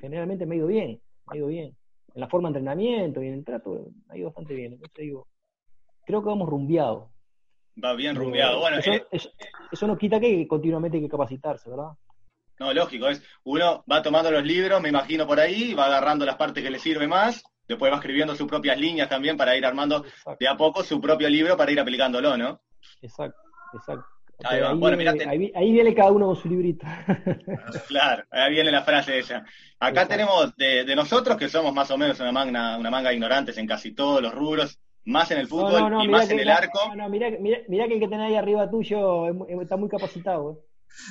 generalmente 0.00 0.44
me 0.44 0.56
ha 0.56 0.58
ido 0.58 0.66
bien, 0.66 1.00
me 1.28 1.34
ha 1.34 1.36
ido 1.38 1.46
bien. 1.46 1.76
En 2.14 2.20
la 2.20 2.28
forma 2.28 2.48
de 2.48 2.58
entrenamiento 2.58 3.22
y 3.22 3.28
en 3.28 3.34
el 3.34 3.44
trato, 3.44 3.86
me 4.06 4.14
ha 4.14 4.18
ido 4.18 4.26
bastante 4.26 4.54
bien. 4.54 4.74
Entonces 4.74 4.98
digo, 4.98 5.28
creo 6.06 6.22
que 6.22 6.28
vamos 6.28 6.48
rumbeado. 6.48 7.10
Va 7.82 7.94
bien 7.94 8.14
rumbeado. 8.16 8.60
Bueno, 8.60 8.78
eso, 8.78 8.92
eh, 8.92 9.04
eso, 9.10 9.30
eso 9.72 9.86
no 9.86 9.98
quita 9.98 10.20
que 10.20 10.46
continuamente 10.46 10.96
hay 10.98 11.02
que 11.02 11.08
capacitarse, 11.08 11.68
¿verdad? 11.70 11.90
No, 12.60 12.72
lógico, 12.72 13.08
es 13.08 13.20
uno 13.42 13.84
va 13.90 14.00
tomando 14.00 14.30
los 14.30 14.44
libros, 14.44 14.80
me 14.80 14.88
imagino 14.90 15.26
por 15.26 15.40
ahí, 15.40 15.74
va 15.74 15.86
agarrando 15.86 16.24
las 16.24 16.36
partes 16.36 16.62
que 16.62 16.70
le 16.70 16.78
sirve 16.78 17.08
más, 17.08 17.42
después 17.66 17.90
va 17.92 17.96
escribiendo 17.96 18.36
sus 18.36 18.46
propias 18.46 18.78
líneas 18.78 19.08
también 19.08 19.36
para 19.36 19.56
ir 19.56 19.66
armando 19.66 20.04
Exacto, 20.04 20.36
de 20.38 20.48
a 20.48 20.56
poco 20.56 20.84
su 20.84 21.00
propio 21.00 21.28
libro 21.28 21.56
para 21.56 21.72
ir 21.72 21.80
aplicándolo, 21.80 22.36
¿no? 22.36 22.60
exacto, 23.02 23.40
exacto. 23.72 24.06
Ahí 24.44 24.60
Bueno, 24.76 24.96
viene, 24.96 25.24
ahí, 25.28 25.52
ahí 25.54 25.72
viene 25.72 25.94
cada 25.94 26.10
uno 26.12 26.26
con 26.26 26.36
su 26.36 26.48
librito. 26.48 26.86
Claro, 27.88 28.24
ahí 28.30 28.52
viene 28.52 28.70
la 28.70 28.82
frase 28.82 29.18
esa. 29.18 29.38
Acá 29.78 30.02
Exacto. 30.02 30.08
tenemos 30.08 30.56
de, 30.56 30.84
de 30.84 30.96
nosotros 30.96 31.36
que 31.36 31.48
somos 31.48 31.72
más 31.72 31.90
o 31.90 31.98
menos 31.98 32.18
una 32.20 32.32
manga, 32.32 32.76
una 32.76 32.90
manga 32.90 33.12
ignorantes 33.12 33.56
en 33.58 33.66
casi 33.66 33.92
todos 33.94 34.20
los 34.22 34.34
rubros, 34.34 34.78
más 35.06 35.30
en 35.30 35.38
el 35.38 35.46
fútbol 35.48 35.72
No, 35.72 35.90
no, 35.90 35.90
no, 35.98 36.04
y 36.04 36.08
más 36.08 36.26
que- 36.28 36.34
en 36.34 36.40
el 36.40 36.48
arco. 36.50 36.80
No, 36.88 36.96
no, 36.96 37.08
mirá, 37.08 37.30
que- 37.30 37.38
mirá, 37.38 37.58
mirá 37.68 37.86
que 37.88 37.94
el 37.94 38.00
que 38.00 38.08
tenés 38.08 38.26
ahí 38.28 38.36
arriba 38.36 38.70
tuyo 38.70 39.26
está 39.60 39.76
muy 39.76 39.88
capacitado. 39.88 40.52
¿eh? 40.52 40.64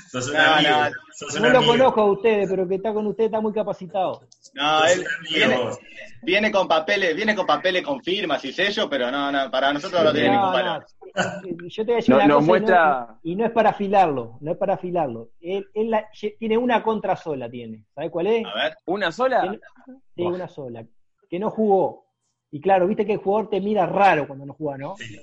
Sos 0.09 0.27
un 0.29 0.33
No, 0.35 0.39
amigo. 0.39 0.69
no. 0.71 0.89
Sos 1.11 1.35
un 1.35 1.41
No 1.41 1.49
lo 1.49 1.57
amigo. 1.57 1.71
conozco 1.73 2.01
a 2.01 2.11
ustedes, 2.11 2.49
pero 2.49 2.67
que 2.67 2.75
está 2.75 2.93
con 2.93 3.05
ustedes 3.07 3.27
está 3.27 3.41
muy 3.41 3.51
capacitado. 3.51 4.21
No, 4.53 4.85
él 4.85 5.03
viene, 6.23 6.51
con 6.51 6.67
papeles, 6.67 7.15
viene 7.15 7.35
con 7.35 7.45
papeles 7.45 7.83
con 7.83 8.01
firmas 8.01 8.43
y 8.45 8.53
sellos, 8.53 8.87
pero 8.89 9.11
no, 9.11 9.31
no, 9.31 9.51
para 9.51 9.73
nosotros 9.73 10.03
no 10.03 10.13
tiene 10.13 10.29
No, 10.29 10.33
ningún 10.35 10.53
valor. 10.53 10.85
eh, 11.15 11.55
Yo 11.67 11.83
te 11.83 11.91
voy 11.91 11.93
a 11.93 11.95
decir 11.97 12.15
No- 12.15 12.23
una 12.23 12.33
cosa 12.35 12.43
y 12.43 12.47
muestra- 12.47 13.07
no, 13.09 13.19
y 13.23 13.35
no 13.35 13.45
es 13.45 13.51
para 13.51 13.69
afilarlo, 13.71 14.37
no 14.39 14.51
es 14.51 14.57
para 14.57 14.73
afilarlo. 14.75 15.29
Él, 15.41 15.67
él 15.73 15.89
la- 15.91 16.07
tiene 16.39 16.57
una 16.57 16.81
contra 16.81 17.15
sola, 17.17 17.49
tiene. 17.49 17.83
¿Sabes 17.93 18.09
cuál 18.09 18.27
es? 18.27 18.45
A 18.45 18.63
ver, 18.63 18.77
¿Una 18.85 19.11
sola? 19.11 19.43
No- 19.45 19.53
sí, 20.15 20.21
una 20.23 20.47
sola. 20.47 20.85
Que 21.29 21.39
no 21.39 21.49
jugó. 21.49 22.02
Y 22.55 22.61
claro, 22.61 22.87
viste 22.87 23.03
que 23.05 23.13
el 23.13 23.17
jugador 23.17 23.49
te 23.49 23.59
mira 23.59 23.87
raro 23.87 24.27
cuando 24.27 24.45
no 24.45 24.53
juega, 24.53 24.77
¿no? 24.77 24.95
Sí. 24.97 25.17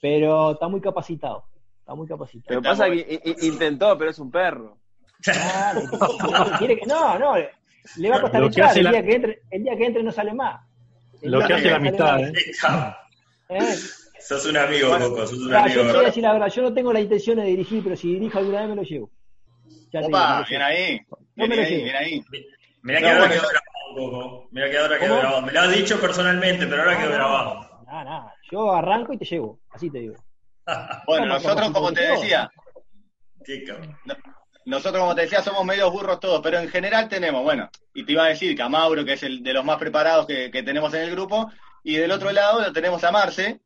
Pero 0.00 0.50
está 0.52 0.66
muy 0.66 0.80
capacitado. 0.80 1.44
Está 1.78 1.94
muy 1.94 2.08
capacitado. 2.08 2.46
Pero 2.48 2.60
Está 2.60 2.70
pasa 2.70 2.90
que 2.90 3.22
intentó, 3.42 3.96
pero 3.96 4.10
es 4.10 4.18
un 4.18 4.30
perro. 4.30 4.76
Claro, 5.22 5.82
quiere 6.58 6.78
que- 6.78 6.86
no, 6.86 7.16
no, 7.18 7.34
le 7.36 8.10
va 8.10 8.16
a 8.16 8.20
costar 8.20 8.40
Lo 8.40 8.50
que 8.50 8.60
entrar. 8.60 8.76
El 8.76 8.84
la- 8.84 8.90
día, 8.90 9.02
que 9.04 9.14
entre, 9.14 9.42
el 9.50 9.62
día 9.62 9.76
que 9.76 9.86
entre 9.86 10.02
no 10.02 10.10
sale 10.12 10.34
más. 10.34 10.60
El 11.22 11.30
Lo 11.30 11.46
que 11.46 11.52
hace 11.54 11.70
la 11.70 11.78
mitad, 11.78 12.20
¿eh? 12.20 12.32
¿Eh? 13.50 13.76
Sos 14.20 14.44
un 14.46 14.56
amigo, 14.56 14.90
Coco, 14.98 15.26
sos 15.28 15.38
un 15.38 15.54
amigo. 15.54 15.68
yo 15.68 15.74
te 15.74 15.78
voy 15.80 15.88
a 15.90 15.92
¿verdad? 15.92 16.06
decir 16.06 16.22
la 16.24 16.32
verdad, 16.32 16.48
yo 16.48 16.62
no 16.62 16.74
tengo 16.74 16.92
la 16.92 17.00
intención 17.00 17.36
de 17.36 17.44
dirigir, 17.44 17.82
pero 17.84 17.96
si 17.96 18.14
dirijo 18.14 18.38
alguna 18.38 18.60
vez 18.60 18.68
me 18.68 18.74
lo 18.76 18.82
llevo. 18.82 19.10
Ya 19.92 20.00
digo, 20.00 20.10
me 20.10 20.16
opa, 20.18 20.40
lo 20.40 20.44
bien 20.46 20.60
llevo. 20.60 20.64
ahí, 20.64 21.00
No 21.36 21.46
me 21.46 21.46
bien 21.46 21.56
lo 21.56 21.62
ahí, 21.62 21.70
llevo. 21.70 21.84
bien 21.84 21.96
ahí. 21.96 22.24
Mirá 22.82 23.00
No, 23.00 23.06
que 23.06 23.12
ahora 23.12 23.26
bueno, 23.28 23.42
Coco. 23.94 24.48
Mirá 24.52 24.70
que 24.70 24.78
ahora 24.78 24.98
quedó 24.98 25.08
¿Cómo? 25.10 25.20
grabado. 25.20 25.42
Me 25.42 25.52
lo 25.52 25.60
has 25.60 25.70
dicho 25.74 26.00
personalmente, 26.00 26.66
pero 26.66 26.82
ahora 26.82 26.98
quedó 26.98 27.12
grabado. 27.12 27.82
Nada, 27.86 28.04
nada. 28.04 28.34
Yo 28.50 28.72
arranco 28.72 29.12
y 29.12 29.18
te 29.18 29.24
llevo, 29.24 29.60
así 29.70 29.90
te 29.90 29.98
digo. 30.00 30.14
Bueno, 31.06 31.26
nosotros, 31.26 31.70
como 31.70 31.92
te 31.92 32.02
decía, 32.02 32.50
Qué 33.44 33.64
cabrón. 33.64 33.96
nosotros, 34.66 35.00
como 35.00 35.14
te 35.14 35.22
decía, 35.22 35.40
somos 35.42 35.64
medios 35.64 35.90
burros 35.90 36.20
todos, 36.20 36.40
pero 36.42 36.58
en 36.58 36.68
general 36.68 37.08
tenemos, 37.08 37.42
bueno, 37.42 37.70
y 37.94 38.04
te 38.04 38.12
iba 38.12 38.24
a 38.24 38.28
decir 38.28 38.54
que 38.54 38.62
a 38.62 38.68
Mauro, 38.68 39.04
que 39.04 39.14
es 39.14 39.22
el 39.22 39.42
de 39.42 39.54
los 39.54 39.64
más 39.64 39.78
preparados 39.78 40.26
que, 40.26 40.50
que 40.50 40.62
tenemos 40.62 40.92
en 40.94 41.02
el 41.02 41.10
grupo, 41.12 41.50
y 41.82 41.96
del 41.96 42.10
otro 42.10 42.30
lado 42.32 42.60
lo 42.60 42.72
tenemos 42.72 43.02
a 43.04 43.10
Marce, 43.10 43.60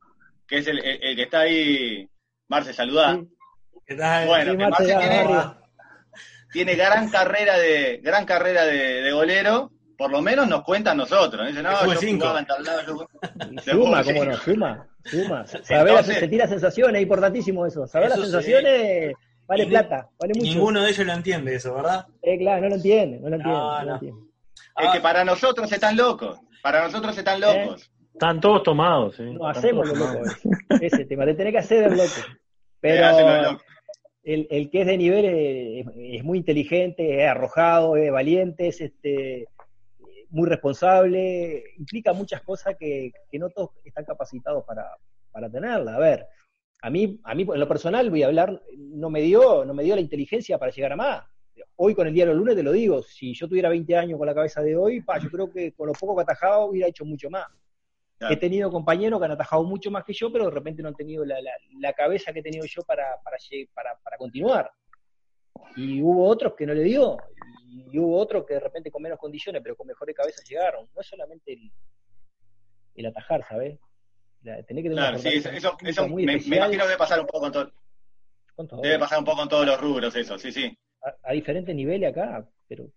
que 0.46 0.58
es 0.58 0.66
el, 0.68 0.78
el- 0.84 1.02
el 1.02 1.16
que 1.16 1.22
está 1.22 1.40
ahí. 1.40 2.08
Marce, 2.48 2.72
saludá. 2.72 3.14
Sí. 3.16 3.28
¿Qué 3.86 3.94
tal? 3.96 4.26
Bueno, 4.28 4.52
Sí, 4.52 4.58
que 4.58 4.64
Marce, 4.68 4.84
tiene, 4.86 5.26
tiene 6.52 6.74
gran 6.76 7.08
carrera 7.10 7.58
de 7.58 7.98
gran 8.02 8.24
carrera 8.26 8.64
de, 8.64 9.02
de 9.02 9.12
golero 9.12 9.72
por 9.96 10.10
lo 10.10 10.20
menos 10.22 10.48
nos 10.48 10.62
cuentan 10.62 10.96
nosotros. 10.96 11.46
Dicen, 11.46 11.62
no, 11.62 11.86
yo 11.86 12.00
cinco. 12.00 12.20
jugaba 12.26 12.40
en 12.40 12.46
tal 12.46 12.64
lado, 12.64 12.80
yo- 12.86 13.08
Suma, 13.72 14.02
cómo 14.04 14.22
sí. 14.22 14.28
no, 14.28 14.36
suma, 14.36 14.88
suma. 15.04 15.46
Saber 15.62 15.62
las- 15.68 15.88
Entonces- 16.00 16.18
sentir 16.18 16.38
las 16.38 16.50
sensaciones, 16.50 16.96
es 16.96 17.02
importantísimo 17.02 17.66
eso. 17.66 17.86
Saber 17.86 18.08
las 18.10 18.18
Eso 18.18 18.26
sí. 18.26 18.32
sensaciones 18.32 19.14
vale 19.46 19.64
Y 19.64 19.66
plata, 19.66 20.08
vale 20.18 20.34
mucho. 20.34 20.46
ninguno 20.46 20.82
de 20.82 20.90
ellos 20.90 21.06
lo 21.06 21.12
entiende 21.12 21.54
eso, 21.54 21.74
¿verdad? 21.74 22.06
Eh, 22.22 22.38
claro, 22.38 22.62
no 22.62 22.68
lo 22.70 22.74
entiende, 22.76 23.18
no 23.20 23.28
lo 23.28 23.36
entiende. 23.36 23.58
No, 23.58 23.72
no 23.72 23.78
lo 23.80 23.86
no. 23.86 23.94
entiende. 23.94 24.20
Es 24.78 24.90
que 24.92 25.00
para 25.00 25.24
nosotros 25.24 25.70
están 25.70 25.96
locos. 25.96 26.38
Para 26.62 26.84
nosotros 26.84 27.16
están 27.18 27.40
locos. 27.40 27.90
Están 28.12 28.40
todos 28.40 28.62
tomados, 28.62 29.16
sí. 29.16 29.22
No 29.24 29.48
hacemos 29.48 29.88
lo 29.88 29.94
loco 29.94 30.20
ese, 30.70 30.86
ese 30.86 31.04
tema, 31.06 31.24
te 31.24 31.34
tenés 31.34 31.52
que 31.52 31.58
hacer 31.58 31.84
el 31.84 31.96
loco. 31.96 32.10
Eh, 32.84 32.98
Pero 32.98 33.60
el, 34.24 34.48
el 34.50 34.68
que 34.70 34.80
es 34.80 34.86
de 34.88 34.96
nivel 34.96 35.24
es, 35.24 35.86
es 36.18 36.24
muy 36.24 36.38
inteligente, 36.38 37.22
es 37.22 37.28
arrojado, 37.30 37.96
es 37.96 38.10
valiente, 38.10 38.66
es 38.68 38.80
este 38.80 39.46
muy 40.32 40.48
responsable, 40.48 41.62
implica 41.78 42.12
muchas 42.12 42.42
cosas 42.42 42.74
que, 42.78 43.12
que 43.30 43.38
no 43.38 43.50
todos 43.50 43.70
están 43.84 44.04
capacitados 44.04 44.64
para, 44.64 44.86
para 45.30 45.50
tenerla. 45.50 45.94
A 45.96 45.98
ver, 45.98 46.26
a 46.82 46.90
mí, 46.90 47.20
a 47.22 47.34
mí 47.34 47.42
en 47.52 47.60
lo 47.60 47.68
personal 47.68 48.10
voy 48.10 48.22
a 48.22 48.26
hablar, 48.26 48.60
no 48.76 49.10
me 49.10 49.20
dio, 49.20 49.64
no 49.64 49.74
me 49.74 49.84
dio 49.84 49.94
la 49.94 50.00
inteligencia 50.00 50.58
para 50.58 50.72
llegar 50.72 50.92
a 50.92 50.96
más. 50.96 51.24
Hoy 51.76 51.94
con 51.94 52.06
el 52.06 52.14
diario 52.14 52.32
lunes 52.34 52.56
te 52.56 52.62
lo 52.62 52.72
digo, 52.72 53.02
si 53.02 53.34
yo 53.34 53.46
tuviera 53.46 53.68
20 53.68 53.94
años 53.96 54.18
con 54.18 54.26
la 54.26 54.34
cabeza 54.34 54.62
de 54.62 54.74
hoy, 54.76 55.02
pa, 55.02 55.18
yo 55.18 55.30
creo 55.30 55.50
que 55.52 55.72
con 55.72 55.86
lo 55.86 55.92
poco 55.92 56.16
que 56.16 56.22
atajaba 56.22 56.64
hubiera 56.64 56.88
hecho 56.88 57.04
mucho 57.04 57.28
más. 57.28 57.46
Claro. 58.18 58.34
He 58.34 58.36
tenido 58.38 58.70
compañeros 58.70 59.18
que 59.20 59.26
han 59.26 59.32
atajado 59.32 59.64
mucho 59.64 59.90
más 59.90 60.04
que 60.04 60.12
yo, 60.14 60.32
pero 60.32 60.46
de 60.46 60.50
repente 60.52 60.80
no 60.82 60.88
han 60.88 60.94
tenido 60.94 61.24
la, 61.24 61.40
la- 61.42 61.50
la 61.78 61.92
cabeza 61.92 62.32
que 62.32 62.38
he 62.38 62.42
tenido 62.42 62.64
yo 62.64 62.82
para, 62.84 63.04
para, 63.22 63.36
para, 63.74 63.98
para 64.02 64.16
continuar. 64.16 64.70
Y 65.76 66.00
hubo 66.02 66.26
otros 66.26 66.54
que 66.54 66.66
no 66.66 66.72
le 66.74 66.82
dio, 66.84 67.16
y 67.92 67.98
hubo 67.98 68.18
otros 68.18 68.44
que 68.46 68.54
de 68.54 68.60
repente 68.60 68.90
con 68.90 69.02
menos 69.02 69.18
condiciones, 69.18 69.62
pero 69.62 69.76
con 69.76 69.86
mejores 69.86 70.14
cabezas 70.14 70.44
llegaron. 70.48 70.88
No 70.94 71.00
es 71.00 71.06
solamente 71.06 71.52
el, 71.54 71.72
el 72.94 73.06
atajar, 73.06 73.44
¿sabes? 73.48 73.78
La, 74.42 74.62
tenés 74.62 74.82
que 74.84 74.90
tener 74.90 74.94
Claro, 74.94 75.18
una 75.20 75.30
sí, 75.30 75.36
eso, 75.38 75.76
eso, 75.80 76.08
muy 76.08 76.24
me, 76.26 76.34
imagino 76.34 76.68
que 76.68 76.76
debe 76.76 76.96
pasar 76.98 77.20
un 77.20 77.26
poco 77.26 77.40
con 77.40 77.52
todo, 77.52 78.82
debe 78.82 78.98
pasar 78.98 79.18
un 79.20 79.24
poco 79.24 79.38
con 79.38 79.48
todos 79.48 79.66
los 79.66 79.80
rubros 79.80 80.14
eso, 80.16 80.36
sí, 80.38 80.50
sí, 80.52 80.76
a, 81.02 81.14
a 81.30 81.32
diferentes 81.32 81.74
niveles 81.74 82.10
acá, 82.10 82.46
pero 82.68 82.88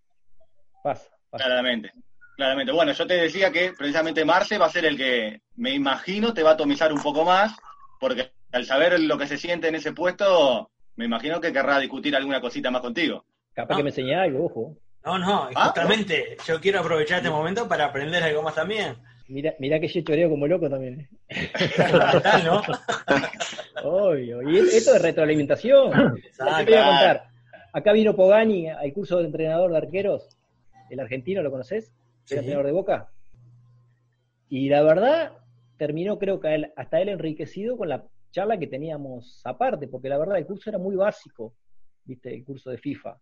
pasa, 0.82 1.08
pasa. 1.30 1.44
claramente. 1.44 1.92
Claramente. 2.36 2.72
Bueno, 2.72 2.92
yo 2.92 3.06
te 3.06 3.14
decía 3.14 3.50
que 3.50 3.72
precisamente 3.72 4.24
Marce 4.24 4.58
va 4.58 4.66
a 4.66 4.70
ser 4.70 4.84
el 4.84 4.96
que 4.98 5.40
me 5.54 5.72
imagino 5.72 6.34
te 6.34 6.42
va 6.42 6.50
a 6.50 6.52
atomizar 6.54 6.92
un 6.92 7.00
poco 7.02 7.24
más, 7.24 7.56
porque 7.98 8.30
al 8.52 8.66
saber 8.66 9.00
lo 9.00 9.16
que 9.16 9.26
se 9.26 9.38
siente 9.38 9.68
en 9.68 9.74
ese 9.76 9.92
puesto, 9.92 10.70
me 10.96 11.06
imagino 11.06 11.40
que 11.40 11.52
querrá 11.52 11.78
discutir 11.78 12.14
alguna 12.14 12.40
cosita 12.42 12.70
más 12.70 12.82
contigo. 12.82 13.24
Capaz 13.56 13.72
No. 13.74 13.76
que 13.78 13.82
me 13.84 13.90
enseñé 13.90 14.14
algo, 14.14 14.44
ojo. 14.44 14.76
No, 15.04 15.18
no, 15.18 15.48
Ah, 15.54 15.64
justamente 15.66 16.36
yo 16.46 16.60
quiero 16.60 16.80
aprovechar 16.80 17.18
este 17.18 17.30
momento 17.30 17.66
para 17.66 17.86
aprender 17.86 18.22
algo 18.22 18.42
más 18.42 18.54
también. 18.54 18.96
Mira, 19.28 19.54
mira 19.58 19.80
que 19.80 19.88
yo 19.88 20.02
choreo 20.02 20.28
como 20.28 20.46
loco 20.46 20.68
también. 20.70 21.08
Total, 22.12 22.44
¿no? 22.44 22.62
Obvio. 23.82 24.42
Y 24.48 24.58
es- 24.58 24.74
esto 24.74 24.94
es 24.94 25.02
retroalimentación. 25.02 25.90
Te 25.90 26.44
voy 26.44 26.74
a 26.74 26.84
contar. 26.86 27.24
Acá 27.72 27.92
vino 27.92 28.14
Pogani 28.14 28.68
al 28.68 28.92
curso 28.92 29.18
de 29.18 29.24
entrenador 29.26 29.70
de 29.70 29.78
arqueros, 29.78 30.36
el 30.90 31.00
argentino, 31.00 31.42
¿lo 31.42 31.50
conoces? 31.50 31.92
Sí. 32.24 32.34
El 32.34 32.40
entrenador 32.40 32.66
de 32.66 32.72
Boca. 32.72 33.08
Y 34.48 34.68
la 34.68 34.82
verdad, 34.82 35.32
terminó 35.76 36.18
creo 36.18 36.40
que 36.40 36.54
él- 36.54 36.72
hasta 36.76 37.00
él 37.00 37.08
enriquecido 37.08 37.76
con 37.76 37.88
la 37.88 38.04
charla 38.32 38.58
que 38.58 38.66
teníamos 38.66 39.40
aparte, 39.44 39.88
porque 39.88 40.08
la 40.08 40.18
verdad 40.18 40.36
el 40.38 40.46
curso 40.46 40.68
era 40.70 40.78
muy 40.78 40.94
básico, 40.96 41.54
¿viste? 42.04 42.34
El 42.34 42.44
curso 42.44 42.70
de 42.70 42.78
FIFA. 42.78 43.16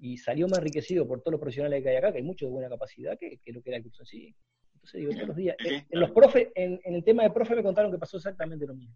Y 0.00 0.16
salió 0.16 0.46
más 0.48 0.58
enriquecido 0.58 1.06
por 1.06 1.20
todos 1.20 1.32
los 1.32 1.40
profesionales 1.40 1.82
que 1.82 1.90
hay 1.90 1.96
acá, 1.96 2.12
que 2.12 2.18
hay 2.18 2.24
muchos 2.24 2.48
de 2.48 2.52
buena 2.52 2.68
capacidad, 2.68 3.18
que, 3.18 3.38
que 3.44 3.52
lo 3.52 3.62
que 3.62 3.70
era 3.70 3.78
el 3.78 3.82
curso 3.82 4.02
en 4.02 4.06
sí. 4.06 4.34
Entonces 4.74 5.00
digo, 5.00 5.12
todos 5.12 5.28
los 5.28 5.36
días. 5.36 5.56
Sí, 5.58 5.82
En, 5.90 6.00
los 6.00 6.10
profe, 6.12 6.52
en, 6.54 6.80
en 6.84 6.94
el 6.94 7.04
tema 7.04 7.24
de 7.24 7.30
profe 7.30 7.56
me 7.56 7.62
contaron 7.62 7.90
que 7.90 7.98
pasó 7.98 8.16
exactamente 8.16 8.66
lo 8.66 8.74
mismo. 8.74 8.94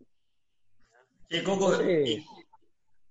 Che, 1.29 1.43
Coco, 1.43 1.81
Entonces, 1.81 2.25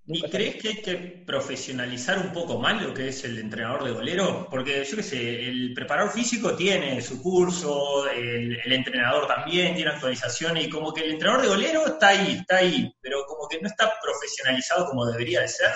¿y, 0.06 0.22
crees 0.30 0.56
que 0.56 0.68
hay 0.70 0.82
que 0.82 0.96
profesionalizar 1.26 2.18
un 2.18 2.32
poco 2.32 2.58
más 2.60 2.82
lo 2.82 2.94
que 2.94 3.10
es 3.10 3.24
el 3.24 3.38
entrenador 3.40 3.84
de 3.84 3.92
golero? 3.92 4.48
Porque 4.50 4.84
yo 4.84 4.98
qué 4.98 5.04
sé, 5.04 5.50
el 5.50 5.74
preparador 5.74 6.12
físico 6.12 6.56
tiene 6.56 7.02
su 7.02 7.22
curso, 7.22 8.10
el, 8.10 8.60
el 8.64 8.74
entrenador 8.74 9.28
también 9.28 9.76
tiene 9.76 9.92
actualizaciones 9.92 10.66
y 10.66 10.70
como 10.70 10.94
que 10.94 11.02
el 11.02 11.12
entrenador 11.12 11.44
de 11.44 11.50
golero 11.50 11.86
está 11.86 12.10
ahí, 12.10 12.34
está 12.34 12.58
ahí, 12.58 12.94
pero 13.02 13.24
como 13.28 13.48
que 13.48 13.60
no 13.60 13.68
está 13.68 13.94
profesionalizado 14.02 14.88
como 14.88 15.06
debería 15.06 15.42
de 15.42 15.48
ser. 15.48 15.72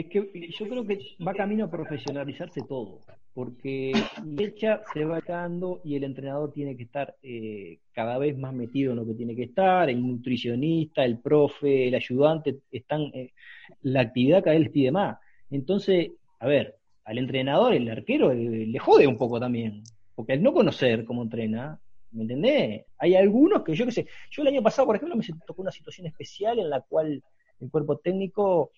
Es 0.00 0.06
que 0.06 0.48
yo 0.58 0.66
creo 0.66 0.86
que 0.86 0.98
va 1.26 1.34
camino 1.34 1.66
a 1.66 1.70
profesionalizarse 1.70 2.62
todo, 2.66 3.00
porque 3.34 3.92
fecha 4.34 4.80
se 4.94 5.04
va 5.04 5.20
dando 5.20 5.82
y 5.84 5.94
el 5.94 6.04
entrenador 6.04 6.54
tiene 6.54 6.74
que 6.74 6.84
estar 6.84 7.16
eh, 7.22 7.80
cada 7.92 8.16
vez 8.16 8.38
más 8.38 8.54
metido 8.54 8.92
en 8.92 8.96
lo 8.96 9.04
que 9.04 9.12
tiene 9.12 9.36
que 9.36 9.42
estar, 9.42 9.90
el 9.90 10.00
nutricionista, 10.00 11.04
el 11.04 11.18
profe, 11.18 11.88
el 11.88 11.94
ayudante, 11.94 12.60
están, 12.72 13.02
eh, 13.12 13.34
la 13.82 14.00
actividad 14.00 14.42
cada 14.42 14.56
vez 14.56 14.62
les 14.62 14.72
pide 14.72 14.90
más. 14.90 15.18
Entonces, 15.50 16.12
a 16.38 16.46
ver, 16.46 16.76
al 17.04 17.18
entrenador, 17.18 17.74
el 17.74 17.90
arquero, 17.90 18.32
eh, 18.32 18.64
le 18.66 18.78
jode 18.78 19.06
un 19.06 19.18
poco 19.18 19.38
también, 19.38 19.82
porque 20.14 20.32
al 20.32 20.42
no 20.42 20.54
conocer 20.54 21.04
cómo 21.04 21.24
entrena, 21.24 21.78
¿me 22.12 22.22
entendés? 22.22 22.86
Hay 22.96 23.16
algunos 23.16 23.62
que 23.64 23.74
yo 23.74 23.84
qué 23.84 23.92
sé, 23.92 24.06
yo 24.30 24.40
el 24.40 24.48
año 24.48 24.62
pasado, 24.62 24.86
por 24.86 24.96
ejemplo, 24.96 25.14
me 25.14 25.24
tocó 25.46 25.60
una 25.60 25.70
situación 25.70 26.06
especial 26.06 26.58
en 26.58 26.70
la 26.70 26.80
cual 26.80 27.22
el 27.60 27.70
cuerpo 27.70 27.98
técnico 27.98 28.70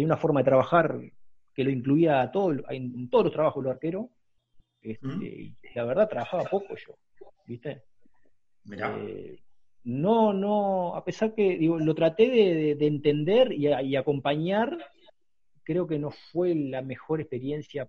hay 0.00 0.04
una 0.04 0.16
forma 0.16 0.40
de 0.40 0.44
trabajar 0.44 0.98
que 1.54 1.64
lo 1.64 1.70
incluía 1.70 2.22
a 2.22 2.30
todo, 2.32 2.52
en, 2.70 2.94
en 2.98 3.10
todos 3.10 3.24
los 3.26 3.32
trabajos 3.34 3.62
los 3.62 3.72
arqueros. 3.72 4.06
Este, 4.82 5.06
¿Mm? 5.06 5.22
y 5.22 5.54
la 5.74 5.84
verdad 5.84 6.08
trabajaba 6.08 6.44
poco 6.44 6.74
yo, 6.74 6.94
¿viste? 7.46 7.82
Mirá. 8.64 8.96
Eh, 8.98 9.38
no, 9.84 10.32
no, 10.32 10.94
a 10.94 11.04
pesar 11.04 11.34
que 11.34 11.58
digo, 11.58 11.78
lo 11.78 11.94
traté 11.94 12.28
de, 12.30 12.54
de- 12.54 12.74
de 12.76 12.86
entender 12.86 13.52
y, 13.52 13.96
acompañar, 13.96 14.76
creo 15.64 15.86
que 15.86 15.98
no 15.98 16.10
fue 16.10 16.54
la 16.54 16.82
mejor 16.82 17.20
experiencia 17.20 17.88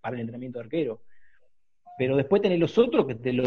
para 0.00 0.16
el 0.16 0.20
entrenamiento 0.22 0.58
de 0.58 0.64
arquero. 0.64 1.02
Pero 1.96 2.16
después 2.16 2.42
tenés 2.42 2.58
los 2.58 2.76
otros 2.78 3.06
que 3.06 3.14
te 3.14 3.32
lo 3.32 3.44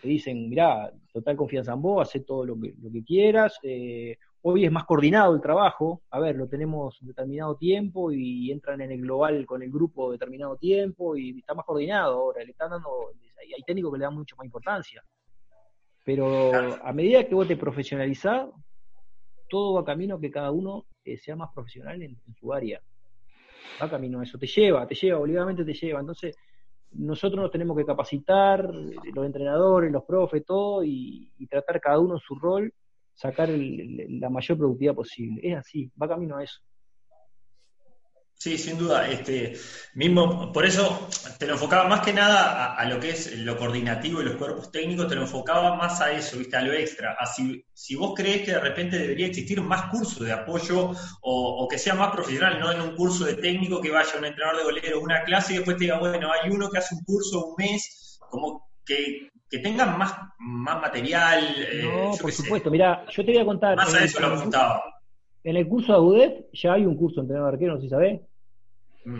te 0.00 0.08
dicen, 0.08 0.48
mirá, 0.50 0.92
total 1.12 1.36
confianza 1.36 1.72
en 1.72 1.80
vos, 1.82 2.14
haz 2.14 2.24
todo 2.26 2.44
lo 2.44 2.60
que, 2.60 2.74
lo 2.80 2.90
que 2.92 3.02
quieras. 3.04 3.58
eh, 3.62 4.16
hoy 4.46 4.66
es 4.66 4.72
más 4.72 4.84
coordinado 4.84 5.34
el 5.34 5.40
trabajo, 5.40 6.02
a 6.10 6.20
ver, 6.20 6.36
lo 6.36 6.46
tenemos 6.46 6.98
determinado 7.00 7.56
tiempo 7.56 8.12
y 8.12 8.52
entran 8.52 8.82
en 8.82 8.92
el 8.92 9.00
global 9.00 9.46
con 9.46 9.62
el 9.62 9.70
grupo 9.70 10.12
determinado 10.12 10.56
tiempo 10.56 11.16
y 11.16 11.38
está 11.38 11.54
más 11.54 11.64
coordinado 11.64 12.16
ahora, 12.16 12.44
le 12.44 12.50
están 12.50 12.70
dando, 12.70 12.90
hay, 13.40 13.62
técnicos 13.62 13.90
que 13.92 13.98
le 13.98 14.04
dan 14.04 14.14
mucho 14.14 14.36
más 14.36 14.44
importancia. 14.44 15.02
Pero 16.04 16.52
a 16.82 16.92
medida 16.92 17.26
que 17.26 17.34
vos 17.34 17.48
te 17.48 17.56
profesionalizás, 17.56 18.50
todo 19.48 19.74
va 19.74 19.84
camino 19.84 20.20
que 20.20 20.30
cada 20.30 20.50
uno 20.50 20.84
eh, 21.06 21.16
sea 21.16 21.36
más 21.36 21.50
profesional 21.54 22.02
en, 22.02 22.18
su 22.38 22.52
área. 22.52 22.82
Va 23.82 23.88
camino 23.88 24.20
a 24.20 24.24
eso, 24.24 24.36
te 24.36 24.46
lleva, 24.46 24.86
te 24.86 24.94
lleva, 24.94 25.20
obligadamente 25.20 25.64
te 25.64 25.72
lleva. 25.72 26.00
Entonces, 26.00 26.36
nosotros 26.92 27.40
nos 27.40 27.50
tenemos 27.50 27.74
que 27.78 27.86
capacitar, 27.86 28.68
los 28.70 29.24
entrenadores, 29.24 29.90
los 29.90 30.04
profes, 30.04 30.44
todo, 30.44 30.84
y, 30.84 31.32
y 31.38 31.46
tratar 31.46 31.80
cada 31.80 31.98
uno 31.98 32.18
su 32.18 32.34
rol, 32.34 32.70
sacar 33.14 33.50
el- 33.50 34.20
la 34.20 34.28
mayor 34.30 34.58
productividad 34.58 34.94
posible. 34.94 35.40
Es 35.42 35.56
así, 35.56 35.90
va 36.00 36.08
camino 36.08 36.36
a 36.36 36.44
eso. 36.44 36.60
Sí, 38.36 38.58
sin 38.58 38.76
duda. 38.76 39.08
Este, 39.08 39.54
mismo, 39.94 40.52
por 40.52 40.66
eso 40.66 41.08
te 41.38 41.46
lo 41.46 41.54
enfocaba 41.54 41.88
más 41.88 42.00
que 42.00 42.12
nada 42.12 42.74
a, 42.74 42.84
lo 42.84 43.00
que 43.00 43.10
es 43.10 43.38
lo 43.38 43.56
coordinativo 43.56 44.20
y 44.20 44.24
los 44.24 44.34
cuerpos 44.36 44.70
técnicos, 44.70 45.08
te 45.08 45.14
lo 45.14 45.22
enfocaba 45.22 45.76
más 45.76 46.00
a 46.02 46.12
eso, 46.12 46.36
¿viste? 46.36 46.56
a 46.56 46.60
lo 46.60 46.72
extra. 46.74 47.16
Si 47.72 47.94
vos 47.94 48.12
crees 48.14 48.42
que 48.44 48.50
de 48.52 48.60
repente 48.60 48.98
debería 48.98 49.28
existir 49.28 49.62
más 49.62 49.90
cursos 49.90 50.26
de 50.26 50.32
apoyo 50.32 50.90
o, 51.22 51.64
o 51.64 51.68
que 51.68 51.78
sea 51.78 51.94
más 51.94 52.12
profesional, 52.12 52.60
no 52.60 52.70
en 52.70 52.82
un 52.82 52.94
curso 52.96 53.24
de 53.24 53.34
técnico 53.34 53.80
que 53.80 53.90
vaya 53.90 54.18
un 54.18 54.26
entrenador 54.26 54.58
de 54.58 54.64
golero, 54.64 55.00
una 55.00 55.22
clase 55.24 55.54
y 55.54 55.56
después 55.56 55.78
te 55.78 55.84
diga, 55.84 55.98
bueno, 55.98 56.30
hay 56.30 56.50
uno 56.50 56.68
que 56.68 56.78
hace 56.78 56.96
un 56.96 57.04
curso 57.04 57.46
un 57.46 57.54
mes, 57.56 58.18
como 58.28 58.68
que, 58.84 59.30
que 59.56 59.62
tengan 59.62 59.96
más, 59.98 60.14
más 60.38 60.80
material. 60.80 61.44
eh, 61.70 61.82
No, 61.84 62.16
por 62.20 62.32
supuesto. 62.32 62.70
Mira, 62.70 63.06
yo 63.10 63.24
te 63.24 63.32
voy 63.32 63.40
a 63.40 63.44
contar. 63.44 63.76
Más 63.76 63.94
a 63.94 63.98
el- 63.98 64.04
eso 64.04 64.20
lo 64.20 64.28
el- 64.28 64.32
apuntaba. 64.38 64.82
En 65.44 65.56
el 65.56 65.68
curso 65.68 65.92
de 65.92 65.98
AUDEF 65.98 66.32
ya 66.52 66.72
hay 66.72 66.86
un 66.86 66.96
curso 66.96 67.16
de 67.16 67.20
entrenador 67.22 67.50
de 67.52 67.54
arquero, 67.56 67.74
no 67.74 67.78
sé 67.80 67.84
si 67.86 67.90
sabés, 67.90 68.20
Mm. 69.04 69.18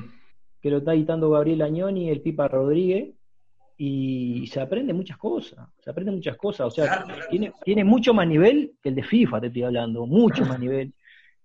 que 0.60 0.70
lo 0.70 0.78
está 0.78 0.94
editando 0.94 1.28
Gabriel 1.30 1.60
Añoni 1.62 2.06
y 2.06 2.10
el 2.10 2.22
Pipa 2.22 2.48
Rodríguez, 2.48 3.10
y 3.76 4.46
se 4.46 4.60
aprende 4.60 4.92
muchas 4.94 5.18
cosas, 5.18 5.68
se 5.80 5.90
aprende 5.90 6.12
muchas 6.12 6.36
cosas, 6.36 6.68
o 6.68 6.70
sea, 6.70 6.86
Claro, 6.86 7.06
claro. 7.06 7.24
tiene, 7.28 7.52
tiene 7.64 7.84
mucho 7.84 8.14
más 8.14 8.26
nivel 8.26 8.72
que 8.82 8.88
el 8.90 8.94
de 8.94 9.02
FIFA, 9.02 9.40
te 9.40 9.48
estoy 9.48 9.64
hablando, 9.64 10.06
mucho 10.06 10.44
más 10.46 10.58
nivel, 10.58 10.94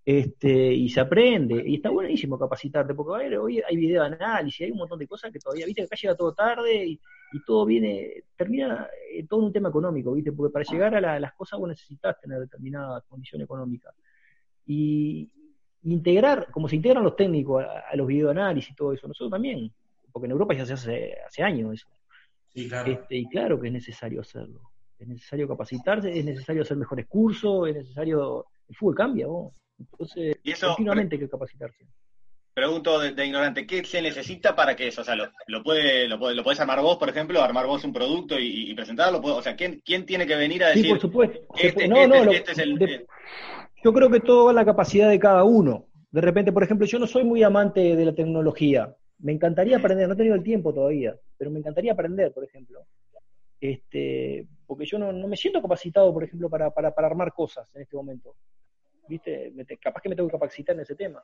este, 0.06 0.74
y 0.74 0.88
se 0.90 1.00
aprende, 1.02 1.62
y 1.68 1.76
está 1.76 1.90
buenísimo 1.90 2.38
capacitarte, 2.40 2.94
porque 2.94 3.16
a 3.26 3.28
ver, 3.28 3.38
hoy 3.40 3.62
hay 3.68 3.76
video 3.76 4.04
de 4.04 4.16
análisis, 4.16 4.62
hay 4.66 4.72
un 4.72 4.78
montón 4.78 5.00
de 5.00 5.08
cosas 5.08 5.32
que 5.32 5.40
todavía, 5.40 5.66
viste, 5.66 5.82
que 5.82 5.86
acá 5.88 5.96
llega 6.02 6.16
todo 6.16 6.34
tarde, 6.34 6.86
y, 6.86 7.00
y 7.32 7.42
todo 7.44 7.66
viene, 7.66 8.24
termina 8.36 8.88
eh, 9.12 9.26
todo 9.28 9.42
en 9.42 9.46
un 9.48 9.54
tema 9.54 9.70
económico, 9.70 10.14
viste, 10.14 10.32
porque 10.32 10.52
para 10.54 10.66
llegar 10.66 10.96
a 10.96 11.02
la- 11.02 11.20
las 11.20 11.34
cosas 11.34 11.60
vos 11.60 11.70
necesitas 11.70 12.20
tener 12.20 12.40
determinada 12.40 13.02
condición 13.02 13.42
económica. 13.42 13.94
Y 14.66 15.30
integrar, 15.84 16.48
como 16.52 16.68
se 16.68 16.76
integran 16.76 17.04
los 17.04 17.16
técnicos 17.16 17.64
a, 17.64 17.80
a 17.92 17.96
los 17.96 18.08
videoanálisis 18.08 18.72
y 18.72 18.76
todo 18.76 18.94
eso, 18.94 19.08
nosotros 19.08 19.32
también 19.32 19.72
porque 20.12 20.26
en 20.26 20.32
Europa 20.32 20.54
ya 20.56 20.66
se 20.66 20.74
hace 20.74 21.14
hace 21.26 21.44
años 21.44 21.74
eso. 21.74 21.88
Sí, 22.54 22.68
claro. 22.68 22.92
Este, 22.92 23.16
y 23.18 23.26
claro 23.28 23.60
que 23.60 23.68
es 23.68 23.74
necesario 23.74 24.22
hacerlo. 24.22 24.62
Es 24.98 25.08
necesario 25.08 25.48
capacitarse, 25.48 26.18
es 26.18 26.26
necesario 26.26 26.64
hacer 26.64 26.78
mejores 26.78 27.06
cursos, 27.08 27.70
es 27.70 27.76
necesario. 27.76 28.48
El 28.68 28.76
fútbol 28.76 28.96
cambia, 28.96 29.28
vos. 29.28 29.54
Entonces, 29.78 30.38
Y 30.44 30.52
eso- 30.52 30.68
continuamente 30.68 31.16
hay 31.16 31.20
que 31.22 31.30
capacitarse. 31.30 31.86
Pregunto 32.60 33.00
de, 33.00 33.14
de 33.14 33.26
ignorante, 33.26 33.66
¿qué 33.66 33.86
se 33.86 34.02
necesita 34.02 34.54
para 34.54 34.76
que 34.76 34.90
eso? 34.90 35.00
O 35.00 35.04
sea, 35.06 35.16
¿lo, 35.16 35.30
lo 35.48 35.64
puede, 35.64 36.10
lo, 36.10 36.20
puede- 36.20 36.36
lo 36.36 36.44
podés 36.44 36.60
armar 36.60 36.82
vos, 36.82 36.98
por 36.98 37.08
ejemplo, 37.08 37.42
armar 37.42 37.66
vos 37.66 37.86
un 37.86 37.94
producto 37.94 38.38
y, 38.38 38.70
y 38.70 38.76
presentarlo? 38.76 39.22
¿Puedo- 39.22 39.38
O 39.38 39.42
sea, 39.42 39.56
¿quién, 39.56 39.82
¿quién 39.86 40.06
tiene 40.06 40.28
que 40.28 40.36
venir 40.36 40.62
a 40.66 40.72
Sí, 40.74 40.80
decir, 40.80 40.90
por 40.92 41.00
supuesto. 41.00 41.40
Este, 41.56 41.88
no, 41.88 41.96
este- 42.04 42.08
no, 42.10 42.24
lo- 42.26 42.32
este 42.34 42.52
es 42.52 42.58
el... 42.58 42.78
de- 42.78 43.06
yo 43.82 43.94
creo 43.94 44.10
que 44.10 44.20
todo 44.20 44.44
va 44.46 44.52
en 44.52 44.58
la 44.58 44.66
capacidad 44.66 45.10
de 45.10 45.18
cada 45.20 45.46
uno. 45.46 45.86
De 46.12 46.20
repente, 46.20 46.52
por 46.52 46.62
ejemplo, 46.64 46.86
yo 46.86 47.00
no 47.00 47.08
soy 47.08 47.24
muy 47.24 47.44
amante 47.44 47.96
de 47.96 48.06
la 48.06 48.14
tecnología. 48.14 48.94
Me 49.20 49.32
encantaría 49.32 49.78
aprender, 49.78 50.10
no 50.10 50.16
he 50.16 50.18
tenido 50.18 50.36
el 50.36 50.44
tiempo 50.44 50.74
todavía, 50.74 51.16
pero 51.38 51.50
me 51.52 51.60
encantaría 51.60 51.94
aprender, 51.94 52.34
por 52.34 52.44
ejemplo. 52.44 52.86
Este, 53.62 54.46
porque 54.68 54.86
yo 54.86 55.00
no, 55.00 55.14
no 55.14 55.28
me 55.30 55.38
siento 55.38 55.62
capacitado, 55.62 56.14
por 56.14 56.26
ejemplo, 56.26 56.50
para, 56.50 56.72
para, 56.72 56.94
para 56.94 57.08
armar 57.08 57.32
cosas 57.32 57.74
en 57.76 57.84
este 57.84 57.96
momento. 57.96 58.36
¿Viste? 59.08 59.50
Me 59.56 59.64
te- 59.64 59.78
capaz 59.78 60.02
que 60.02 60.10
me 60.10 60.16
tengo 60.18 60.28
que 60.28 60.34
capacitar 60.34 60.76
en 60.76 60.82
ese 60.82 60.96
tema. 60.96 61.24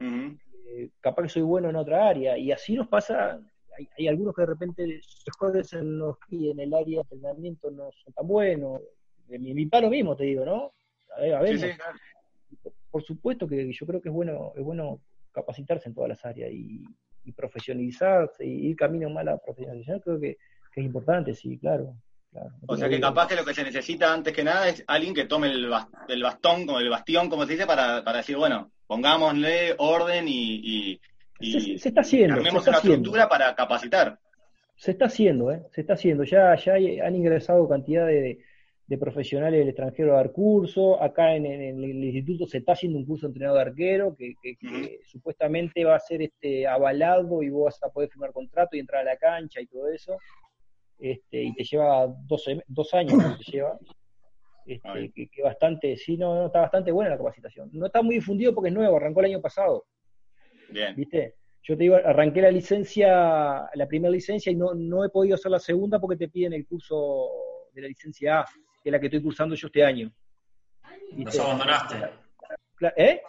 Ujú. 0.00 0.36
Eh, 0.66 0.90
capaz 1.00 1.22
que 1.24 1.28
soy 1.28 1.42
bueno 1.42 1.68
en 1.70 1.76
otra 1.76 2.08
área. 2.08 2.36
Y 2.38 2.50
así 2.52 2.74
nos 2.74 2.88
pasa, 2.88 3.38
hay, 3.78 3.88
hay 3.98 4.08
algunos 4.08 4.34
que 4.34 4.42
de 4.42 4.46
repente 4.46 5.00
mejores 5.26 5.72
en, 5.72 5.98
los, 5.98 6.16
y 6.30 6.50
en 6.50 6.60
el 6.60 6.72
área 6.74 7.02
de 7.02 7.14
entrenamiento 7.16 7.70
no 7.70 7.90
son 7.92 8.12
tan 8.12 8.26
buenos. 8.26 8.80
De 9.26 9.38
mi, 9.38 9.54
mi 9.54 9.66
palo 9.66 9.88
mismo, 9.90 10.14
te 10.16 10.24
digo, 10.24 10.44
¿no? 10.44 10.72
A 11.16 11.20
ver, 11.20 11.34
a 11.34 11.40
ver, 11.40 11.58
Sí, 11.58 11.68
sí, 11.70 11.76
claro. 11.76 11.98
por 12.90 13.02
supuesto 13.02 13.46
que 13.48 13.72
yo 13.72 13.86
creo 13.86 14.00
que 14.02 14.08
es 14.08 14.14
bueno, 14.14 14.52
es 14.56 14.62
bueno 14.62 15.00
capacitarse 15.32 15.88
en 15.88 15.94
todas 15.94 16.08
las 16.10 16.24
áreas 16.24 16.50
y, 16.52 16.82
y 17.24 17.32
profesionalizarse 17.32 18.44
y 18.44 18.68
ir 18.68 18.76
camino 18.76 19.08
mal 19.10 19.28
a 19.28 19.32
la 19.32 19.38
profesionalización, 19.38 20.00
creo 20.00 20.20
que, 20.20 20.36
que 20.72 20.80
es 20.80 20.86
importante, 20.86 21.34
sí, 21.34 21.58
claro. 21.58 21.96
claro. 22.30 22.50
No 22.50 22.58
O 22.68 22.76
sea 22.76 22.88
que 22.88 23.00
capaz 23.00 23.28
que 23.28 23.36
lo 23.36 23.44
que 23.44 23.54
se 23.54 23.64
necesita 23.64 24.12
antes 24.12 24.32
que 24.34 24.44
nada 24.44 24.68
es 24.68 24.84
alguien 24.86 25.14
que 25.14 25.24
tome 25.24 25.48
el, 25.48 25.68
bas- 25.70 25.88
el 26.08 26.22
bastón, 26.22 26.66
como 26.66 26.78
el 26.80 26.90
bastión, 26.90 27.28
como 27.30 27.46
se 27.46 27.52
dice, 27.52 27.66
para, 27.66 28.04
para 28.04 28.18
decir, 28.18 28.36
bueno, 28.36 28.70
pongámosle 28.86 29.74
orden 29.78 30.26
y, 30.28 30.60
y, 30.62 31.00
y 31.40 31.52
Se, 31.52 31.78
se 31.78 31.88
está 31.88 32.00
haciendo, 32.02 32.40
se 32.42 32.48
está 32.48 32.52
una 32.70 32.78
haciendo. 32.78 32.94
estructura 32.96 33.28
para 33.28 33.54
capacitar. 33.54 34.18
Se 34.76 34.90
está 34.90 35.06
haciendo, 35.06 35.52
¿eh? 35.52 35.62
Se 35.72 35.80
está 35.82 35.94
haciendo. 35.94 36.24
Ya, 36.24 36.54
ya 36.56 36.74
han 36.74 37.14
ingresado 37.14 37.68
cantidad 37.68 38.06
de, 38.06 38.40
de 38.86 38.98
profesionales 38.98 39.60
del 39.60 39.68
extranjero 39.68 40.12
a 40.12 40.16
dar 40.16 40.32
curso. 40.32 41.00
Acá 41.00 41.34
en, 41.36 41.46
en 41.46 41.82
el 41.82 42.04
instituto 42.04 42.46
se 42.46 42.58
está 42.58 42.72
haciendo 42.72 42.98
un 42.98 43.06
curso 43.06 43.26
de 43.26 43.30
entrenador 43.32 43.64
de 43.64 43.70
arquero 43.70 44.16
que, 44.16 44.34
que- 44.42 44.98
supuestamente 45.06 45.84
va 45.84 45.94
a 45.96 46.00
ser 46.00 46.22
este 46.22 46.66
avalado 46.66 47.42
y 47.42 47.50
vos 47.50 47.66
vas 47.66 47.82
a 47.84 47.92
poder 47.92 48.10
firmar 48.10 48.32
contrato 48.32 48.76
y 48.76 48.80
entrar 48.80 49.02
a 49.02 49.12
la 49.12 49.16
cancha 49.16 49.60
y 49.60 49.66
todo 49.66 49.88
eso. 49.90 50.18
Este, 50.98 51.42
y 51.44 51.54
te 51.54 51.64
lleva 51.64 52.06
dos, 52.26 52.46
sem- 52.46 52.62
dos 52.66 52.92
años 52.94 53.14
te 53.44 53.52
lleva. 53.52 53.78
Este, 54.66 55.12
que, 55.14 55.28
que 55.28 55.42
bastante, 55.42 55.96
sí, 55.96 56.16
no, 56.16 56.34
no, 56.34 56.46
está 56.46 56.60
bastante 56.60 56.90
buena 56.90 57.10
la 57.10 57.18
capacitación. 57.18 57.68
No 57.72 57.86
está 57.86 58.02
muy 58.02 58.16
difundido 58.16 58.54
porque 58.54 58.68
es 58.68 58.74
nuevo, 58.74 58.96
arrancó 58.96 59.20
el 59.20 59.26
año 59.26 59.40
pasado. 59.40 59.84
Bien. 60.70 60.94
¿viste? 60.96 61.36
Yo 61.62 61.76
te 61.76 61.84
digo, 61.84 61.96
arranqué 61.96 62.42
la 62.42 62.50
licencia, 62.50 63.68
la 63.72 63.86
primera 63.86 64.12
licencia 64.12 64.52
y 64.52 64.54
no, 64.54 64.74
no 64.74 65.04
he 65.04 65.08
podido 65.08 65.34
hacer 65.34 65.50
la 65.50 65.58
segunda 65.58 65.98
porque 65.98 66.16
te 66.16 66.28
piden 66.28 66.52
el 66.52 66.66
curso 66.66 67.28
de 67.72 67.82
la 67.82 67.88
licencia 67.88 68.40
A, 68.40 68.44
que 68.82 68.90
es 68.90 68.92
la 68.92 69.00
que 69.00 69.06
estoy 69.06 69.22
cursando 69.22 69.54
yo 69.54 69.66
este 69.66 69.84
año. 69.84 70.12
Nos 71.12 71.38
abandonaste. 71.38 71.96
¿Eh? 72.96 73.22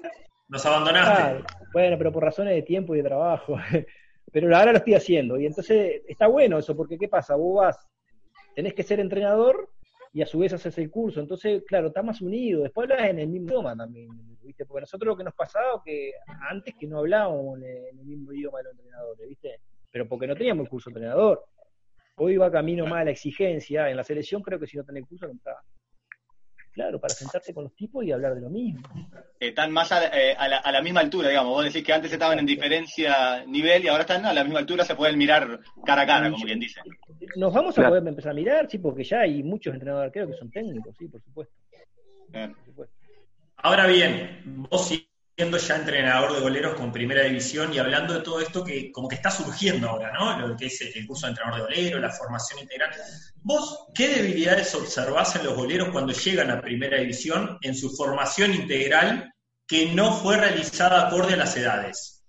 Nos 0.49 0.65
abandonaste. 0.65 1.21
Ah, 1.21 1.45
bueno, 1.71 1.97
pero 1.97 2.11
por 2.11 2.23
razones 2.23 2.55
de 2.55 2.61
tiempo 2.61 2.93
y 2.93 2.97
de 2.97 3.03
trabajo. 3.05 3.57
pero 4.31 4.55
ahora 4.55 4.73
lo 4.73 4.79
estoy 4.79 4.95
haciendo. 4.95 5.39
Y 5.39 5.45
entonces 5.45 6.01
está 6.07 6.27
bueno 6.27 6.57
eso, 6.57 6.75
porque 6.75 6.97
¿qué 6.97 7.07
pasa? 7.07 7.35
Vos 7.35 7.63
vas, 7.63 7.87
tenés 8.53 8.73
que 8.73 8.83
ser 8.83 8.99
entrenador 8.99 9.69
y 10.15 10.21
a 10.21 10.25
su 10.25 10.39
vez 10.39 10.53
haces 10.53 10.77
el 10.77 10.89
curso. 10.89 11.19
Entonces, 11.19 11.61
claro, 11.67 11.87
está 11.87 12.01
más 12.01 12.21
unido. 12.21 12.63
Después 12.63 12.89
hablas 12.89 13.09
en 13.09 13.19
el 13.19 13.27
mismo 13.27 13.49
idioma 13.49 13.75
también, 13.75 14.07
¿viste? 14.41 14.65
Porque 14.65 14.79
nosotros 14.79 15.07
lo 15.09 15.17
que 15.17 15.25
nos 15.25 15.33
pasaba 15.33 15.81
que 15.83 16.13
antes 16.49 16.73
que 16.79 16.87
no 16.87 16.99
hablábamos 16.99 17.57
en 17.57 17.99
el 17.99 18.05
mismo 18.05 18.31
idioma 18.31 18.59
de 18.59 18.63
los 18.63 18.73
entrenadores, 18.75 19.27
¿viste? 19.27 19.59
Pero 19.91 20.07
porque 20.07 20.25
no 20.25 20.33
teníamos 20.33 20.63
el 20.63 20.69
curso 20.69 20.89
de 20.89 20.93
entrenador. 20.93 21.43
Hoy 22.15 22.37
va 22.37 22.49
camino 22.49 22.85
más 22.85 23.01
a 23.01 23.03
la 23.03 23.11
exigencia. 23.11 23.89
En 23.89 23.97
la 23.97 24.05
selección 24.05 24.41
creo 24.41 24.57
que 24.57 24.67
si 24.67 24.77
no 24.77 24.85
tenés 24.85 25.03
el 25.03 25.09
curso 25.09 25.27
no 25.27 25.33
está. 25.33 25.61
Claro, 26.75 26.99
para 26.99 27.13
sentarte 27.13 27.53
con 27.53 27.63
los 27.63 27.73
tipos 27.73 28.03
y 28.03 28.11
hablar 28.11 28.35
de 28.35 28.41
lo 28.41 28.49
mismo. 28.49 28.81
Están 29.39 29.71
más 29.71 29.93
a, 29.93 30.07
eh, 30.07 30.35
a 30.37 30.45
la, 30.49 30.57
a 30.57 30.71
la 30.73 30.81
misma 30.81 30.99
altura, 30.99 31.29
digamos. 31.29 31.53
Vos 31.53 31.63
decís 31.63 31.81
que 31.85 31.93
antes 31.93 32.11
estaban 32.11 32.37
en 32.37 32.45
diferencia 32.45 33.45
nivel 33.47 33.85
y 33.85 33.87
ahora 33.87 34.01
están 34.01 34.25
a 34.25 34.33
la 34.33 34.43
misma 34.43 34.59
altura, 34.59 34.83
se 34.83 34.93
pueden 34.93 35.17
mirar 35.17 35.61
cara 35.85 36.01
a 36.01 36.05
cara, 36.05 36.29
como 36.29 36.43
quien 36.43 36.59
dice. 36.59 36.81
Nos 37.37 37.53
vamos 37.53 37.75
Claro. 37.75 37.87
a 37.87 37.91
poder 37.91 38.07
empezar 38.09 38.33
a 38.33 38.35
mirar, 38.35 38.69
sí, 38.69 38.77
porque 38.77 39.05
ya 39.05 39.21
hay 39.21 39.41
muchos 39.41 39.73
entrenadores 39.73 40.09
arqueros 40.09 40.31
que 40.31 40.37
son 40.37 40.51
técnicos, 40.51 40.93
sí, 40.97 41.07
por 41.07 41.21
supuesto. 41.23 41.55
Bien. 42.27 42.53
por 42.53 42.65
supuesto. 42.65 42.95
Ahora 43.55 43.87
bien, 43.87 44.41
vos 44.69 44.85
siendo 45.37 45.57
ya 45.57 45.75
entrenador 45.75 46.33
de 46.33 46.39
goleros 46.39 46.75
con 46.75 46.93
primera 46.93 47.23
división 47.23 47.73
y 47.73 47.77
hablando 47.77 48.13
de 48.13 48.21
todo 48.21 48.39
esto 48.39 48.63
que 48.63 48.89
como 48.91 49.09
que 49.09 49.15
está 49.15 49.29
surgiendo 49.29 49.89
ahora, 49.89 50.13
¿no? 50.13 50.47
Lo 50.47 50.55
que 50.55 50.67
es 50.67 50.79
el 50.81 51.05
curso 51.05 51.25
de 51.25 51.31
entrenador 51.31 51.59
de 51.59 51.75
golero, 51.75 51.99
la 51.99 52.09
formación 52.09 52.61
integral. 52.61 52.91
¿Vos 53.43 53.87
qué 53.93 54.07
debilidades 54.07 54.73
observás 54.75 55.35
en 55.35 55.43
los 55.43 55.55
goleros 55.55 55.89
cuando 55.89 56.13
llegan 56.13 56.51
a 56.51 56.61
primera 56.61 56.99
división 56.99 57.57
en 57.61 57.75
su 57.75 57.89
formación 57.89 58.53
integral 58.53 59.33
que 59.67 59.93
no 59.93 60.13
fue 60.13 60.37
realizada 60.37 61.07
acorde 61.07 61.33
a 61.33 61.37
las 61.37 61.57
edades? 61.57 62.23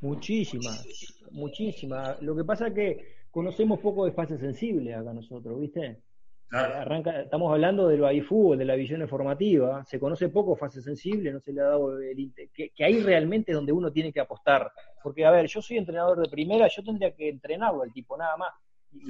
Muchísimas, 0.00 0.86
muchísimas. 1.32 2.22
Lo 2.22 2.34
que 2.34 2.44
pasa 2.44 2.68
es 2.68 2.74
que 2.74 3.16
conocemos 3.30 3.78
poco 3.80 4.06
de 4.06 4.12
fases 4.12 4.40
sensibles 4.40 4.96
acá 4.96 5.12
nosotros, 5.12 5.60
¿viste? 5.60 6.00
Claro. 6.48 6.74
Arranca, 6.76 7.20
estamos 7.22 7.52
hablando 7.52 7.88
del 7.88 8.00
baby 8.02 8.20
fútbol, 8.20 8.58
de 8.58 8.64
la 8.64 8.76
visión 8.76 9.06
formativa, 9.08 9.84
se 9.84 9.98
conoce 9.98 10.28
poco 10.28 10.54
fase 10.54 10.80
sensible, 10.80 11.32
no 11.32 11.40
se 11.40 11.52
le 11.52 11.60
ha 11.60 11.64
dado 11.64 11.98
el 12.00 12.32
que, 12.54 12.70
que 12.70 12.84
ahí 12.84 13.00
realmente 13.02 13.50
es 13.50 13.56
donde 13.56 13.72
uno 13.72 13.90
tiene 13.92 14.12
que 14.12 14.20
apostar. 14.20 14.70
Porque, 15.02 15.24
a 15.26 15.30
ver, 15.32 15.46
yo 15.48 15.60
soy 15.60 15.76
entrenador 15.78 16.20
de 16.20 16.28
primera, 16.30 16.68
yo 16.68 16.84
tendría 16.84 17.12
que 17.14 17.28
entrenarlo 17.28 17.82
al 17.82 17.92
tipo, 17.92 18.16
nada 18.16 18.36
más. 18.36 18.52
Y-. 18.92 19.06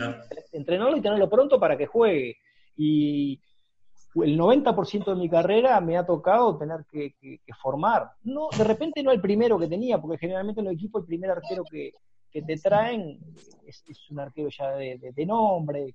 Entrenarlo 0.53 0.97
y 0.97 1.01
tenerlo 1.03 1.29
pronto 1.29 1.61
para 1.61 1.77
que 1.77 1.87
juegue. 1.87 2.37
Y 2.77 3.39
el 4.15 4.39
90% 4.39 5.05
de 5.05 5.15
mi 5.21 5.29
carrera 5.29 5.79
me 5.83 5.99
ha 5.99 6.07
tocado 6.07 6.57
tener 6.57 6.87
que, 6.91 7.13
que- 7.21 7.41
que 7.45 7.53
formar. 7.55 8.13
No, 8.23 8.49
de 8.57 8.65
repente 8.65 9.03
no 9.03 9.13
el 9.13 9.21
primero 9.21 9.59
que 9.59 9.69
tenía, 9.69 9.99
porque 10.01 10.17
generalmente 10.19 10.61
en 10.63 10.67
los 10.67 10.75
equipos 10.75 11.03
el 11.03 11.07
primer 11.07 11.31
arquero 11.33 11.65
que, 11.71 11.93
que 12.31 12.41
te 12.43 12.57
traen 12.57 13.19
es, 13.67 13.85
es 13.87 14.11
un 14.11 14.21
arquero 14.21 14.49
ya 14.49 14.71
de, 14.71 14.97
de- 14.99 15.13
de 15.13 15.27
nombre, 15.27 15.95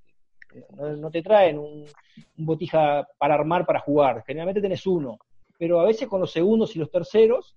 no, 0.76 0.96
no 0.98 1.12
te 1.12 1.22
traen 1.22 1.58
un, 1.58 1.86
un 2.38 2.46
botija 2.46 3.08
para 3.18 3.36
armar 3.36 3.66
para 3.66 3.80
jugar, 3.80 4.24
generalmente 4.26 4.62
tenés 4.62 4.86
uno, 4.86 5.18
pero 5.58 5.80
a 5.80 5.86
veces 5.86 6.08
con 6.08 6.22
los 6.22 6.32
segundos 6.32 6.76
y 6.76 6.80
los 6.80 6.90
terceros 6.90 7.56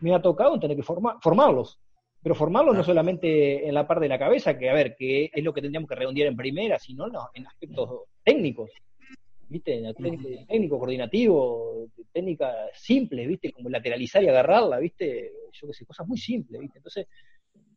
me 0.00 0.14
ha 0.14 0.20
tocado 0.20 0.58
tener 0.58 0.76
que 0.76 0.82
formar, 0.82 1.16
formarlos, 1.22 1.78
pero 2.22 2.34
formarlos 2.34 2.76
no 2.76 2.82
solamente 2.82 3.68
en 3.68 3.74
la 3.74 3.86
parte 3.86 4.04
de 4.04 4.08
la 4.08 4.18
cabeza, 4.18 4.58
que 4.58 4.70
a 4.70 4.74
ver, 4.74 4.96
que 4.96 5.30
es 5.32 5.44
lo 5.44 5.52
que 5.52 5.60
tendríamos 5.60 5.88
que 5.88 5.94
redondear 5.94 6.28
en 6.28 6.36
primera, 6.36 6.78
sino 6.78 7.06
no, 7.06 7.28
en 7.34 7.46
aspectos 7.46 8.04
técnicos, 8.22 8.70
¿viste? 9.48 9.74
En 9.74 9.94
técnico, 9.94 10.28
técnico 10.48 10.78
coordinativo, 10.78 11.86
técnica 12.12 12.52
simple, 12.72 13.26
¿viste? 13.26 13.52
Como 13.52 13.68
lateralizar 13.68 14.22
y 14.22 14.28
agarrarla, 14.28 14.78
¿viste? 14.78 15.32
Yo 15.52 15.68
qué 15.68 15.74
sé, 15.74 15.84
cosas 15.86 16.06
muy 16.06 16.18
simples, 16.18 16.60
¿viste? 16.60 16.78
Entonces, 16.78 17.06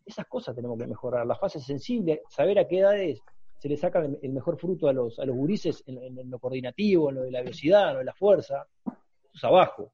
esas 0.06 0.26
cosas 0.28 0.56
tenemos 0.56 0.78
que 0.80 0.88
mejorar. 0.88 1.26
Las 1.26 1.40
fases 1.40 1.66
sensibles, 1.66 2.22
saber 2.30 2.58
a 2.60 2.68
qué 2.68 2.80
edades 2.80 3.22
se 3.58 3.70
le 3.70 3.78
saca 3.78 4.00
el 4.22 4.32
mejor 4.32 4.58
fruto 4.60 4.88
a 4.88 4.94
los, 4.94 5.18
a 5.20 5.26
los 5.26 5.36
gurises 5.36 5.84
en, 5.88 5.98
en- 6.02 6.20
en 6.20 6.30
lo 6.30 6.40
coordinativo, 6.40 7.10
en 7.10 7.16
lo 7.16 7.22
de 7.24 7.32
la 7.32 7.42
velocidad, 7.42 7.88
en 7.88 7.94
lo 7.94 8.00
de 8.00 8.06
la 8.06 8.14
fuerza. 8.14 8.68
Eso 8.86 9.32
es 9.34 9.44
abajo, 9.44 9.92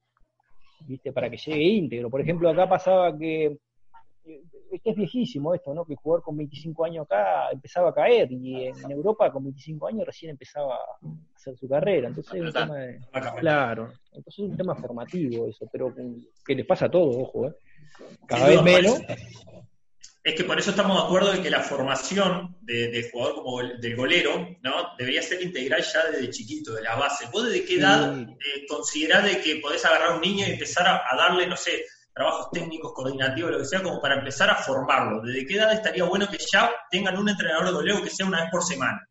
¿viste? 0.86 1.12
Para 1.14 1.30
que 1.30 1.38
llegue 1.38 1.64
íntegro. 1.64 2.10
Por 2.10 2.22
ejemplo, 2.22 2.50
acá 2.50 2.68
pasaba 2.68 3.18
que 3.18 3.58
eh, 4.26 4.42
es 4.84 4.96
viejísimo 4.96 5.54
esto, 5.54 5.74
¿no? 5.74 5.86
Que 5.86 5.94
el 5.94 6.00
jugador 6.00 6.24
con 6.24 6.36
25 6.38 6.86
años 6.86 7.06
acá 7.06 7.50
empezaba 7.52 7.90
a 7.90 7.94
caer 7.94 8.32
y 8.32 8.66
en 8.68 8.92
Europa 8.92 9.32
con 9.32 9.44
25 9.44 9.88
años 9.88 10.06
recién 10.06 10.32
empezaba 10.32 10.76
a 10.76 10.80
hacer 11.36 11.56
su 11.58 11.68
carrera. 11.70 12.08
Entonces 12.10 12.34
es 12.34 12.42
un 12.42 12.48
tema 12.68 12.78
de, 12.80 13.00
claro, 13.40 13.94
entonces 14.12 14.46
es 14.46 14.50
un 14.52 14.58
tema 14.58 14.76
formativo 14.76 15.48
eso, 15.48 15.68
pero 15.72 15.94
que 16.46 16.56
les 16.56 16.66
pasa 16.66 16.86
a 16.88 16.92
todos, 16.92 17.16
ojo, 17.18 17.48
¿eh? 17.48 17.54
Cada 18.28 18.48
vez 18.48 18.58
menos. 18.64 19.00
Es 20.24 20.36
que 20.36 20.46
por 20.46 20.58
eso 20.58 20.70
estamos 20.70 20.98
de 20.98 21.04
acuerdo 21.04 21.34
de 21.34 21.42
que 21.42 21.50
la 21.50 21.60
formación 21.60 22.56
de, 22.62 22.88
de 22.90 23.10
jugador 23.12 23.36
como 23.36 23.62
del 23.62 23.96
golero, 23.98 24.48
¿no? 24.62 24.96
Debería 24.98 25.22
ser 25.22 25.42
integral 25.42 25.82
ya 25.84 26.06
desde 26.12 26.30
chiquito, 26.30 26.74
de 26.74 26.82
la 26.82 26.96
base. 26.96 27.28
¿Vos 27.32 27.46
desde 27.46 27.66
qué 27.66 27.76
edad 27.76 28.16
Sí. 28.16 28.22
eh, 28.32 28.66
considerás 28.70 29.26
de 29.26 29.42
que 29.42 29.58
podés 29.58 29.84
agarrar 29.84 30.12
a 30.12 30.16
un 30.16 30.22
niño 30.22 30.48
y 30.48 30.52
empezar 30.52 30.88
a, 30.88 31.04
a 31.12 31.16
darle, 31.18 31.46
no 31.46 31.58
sé, 31.58 31.84
trabajos 32.14 32.50
técnicos, 32.52 32.94
coordinativos, 32.94 33.52
lo 33.52 33.58
que 33.58 33.66
sea, 33.66 33.84
como 33.84 34.00
para 34.00 34.16
empezar 34.16 34.50
a 34.50 34.56
formarlo? 34.56 35.22
¿Desde 35.24 35.46
qué 35.46 35.56
edad 35.56 35.74
estaría 35.74 36.06
bueno 36.06 36.26
que 36.30 36.38
ya 36.52 36.72
tengan 36.90 37.18
un 37.18 37.28
entrenador 37.28 37.66
de 37.66 37.72
goleo 37.74 38.02
que 38.02 38.10
sea 38.10 38.26
una 38.26 38.44
vez 38.44 38.50
por 38.52 38.64
semana? 38.64 39.06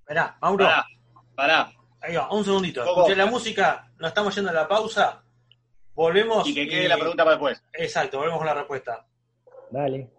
Esperá, 0.00 0.38
Mauro, 0.40 0.64
Pará, 0.66 0.86
pará. 1.34 1.72
ahí 2.02 2.14
va, 2.14 2.32
un 2.32 2.44
segundito. 2.44 2.84
Escuché 2.84 3.16
la 3.16 3.26
música, 3.26 3.90
nos 3.98 4.08
estamos 4.10 4.32
yendo 4.32 4.50
a 4.50 4.54
la 4.54 4.68
pausa. 4.68 5.24
Volvemos. 5.92 6.46
Y 6.46 6.54
que 6.54 6.68
quede 6.68 6.88
la 6.88 6.98
pregunta 6.98 7.24
para 7.24 7.34
después. 7.36 7.60
Exacto, 7.72 8.18
volvemos 8.18 8.38
con 8.38 8.46
la 8.46 8.54
respuesta. 8.54 9.04
Dale. 9.70 10.10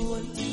buồn 0.00 0.49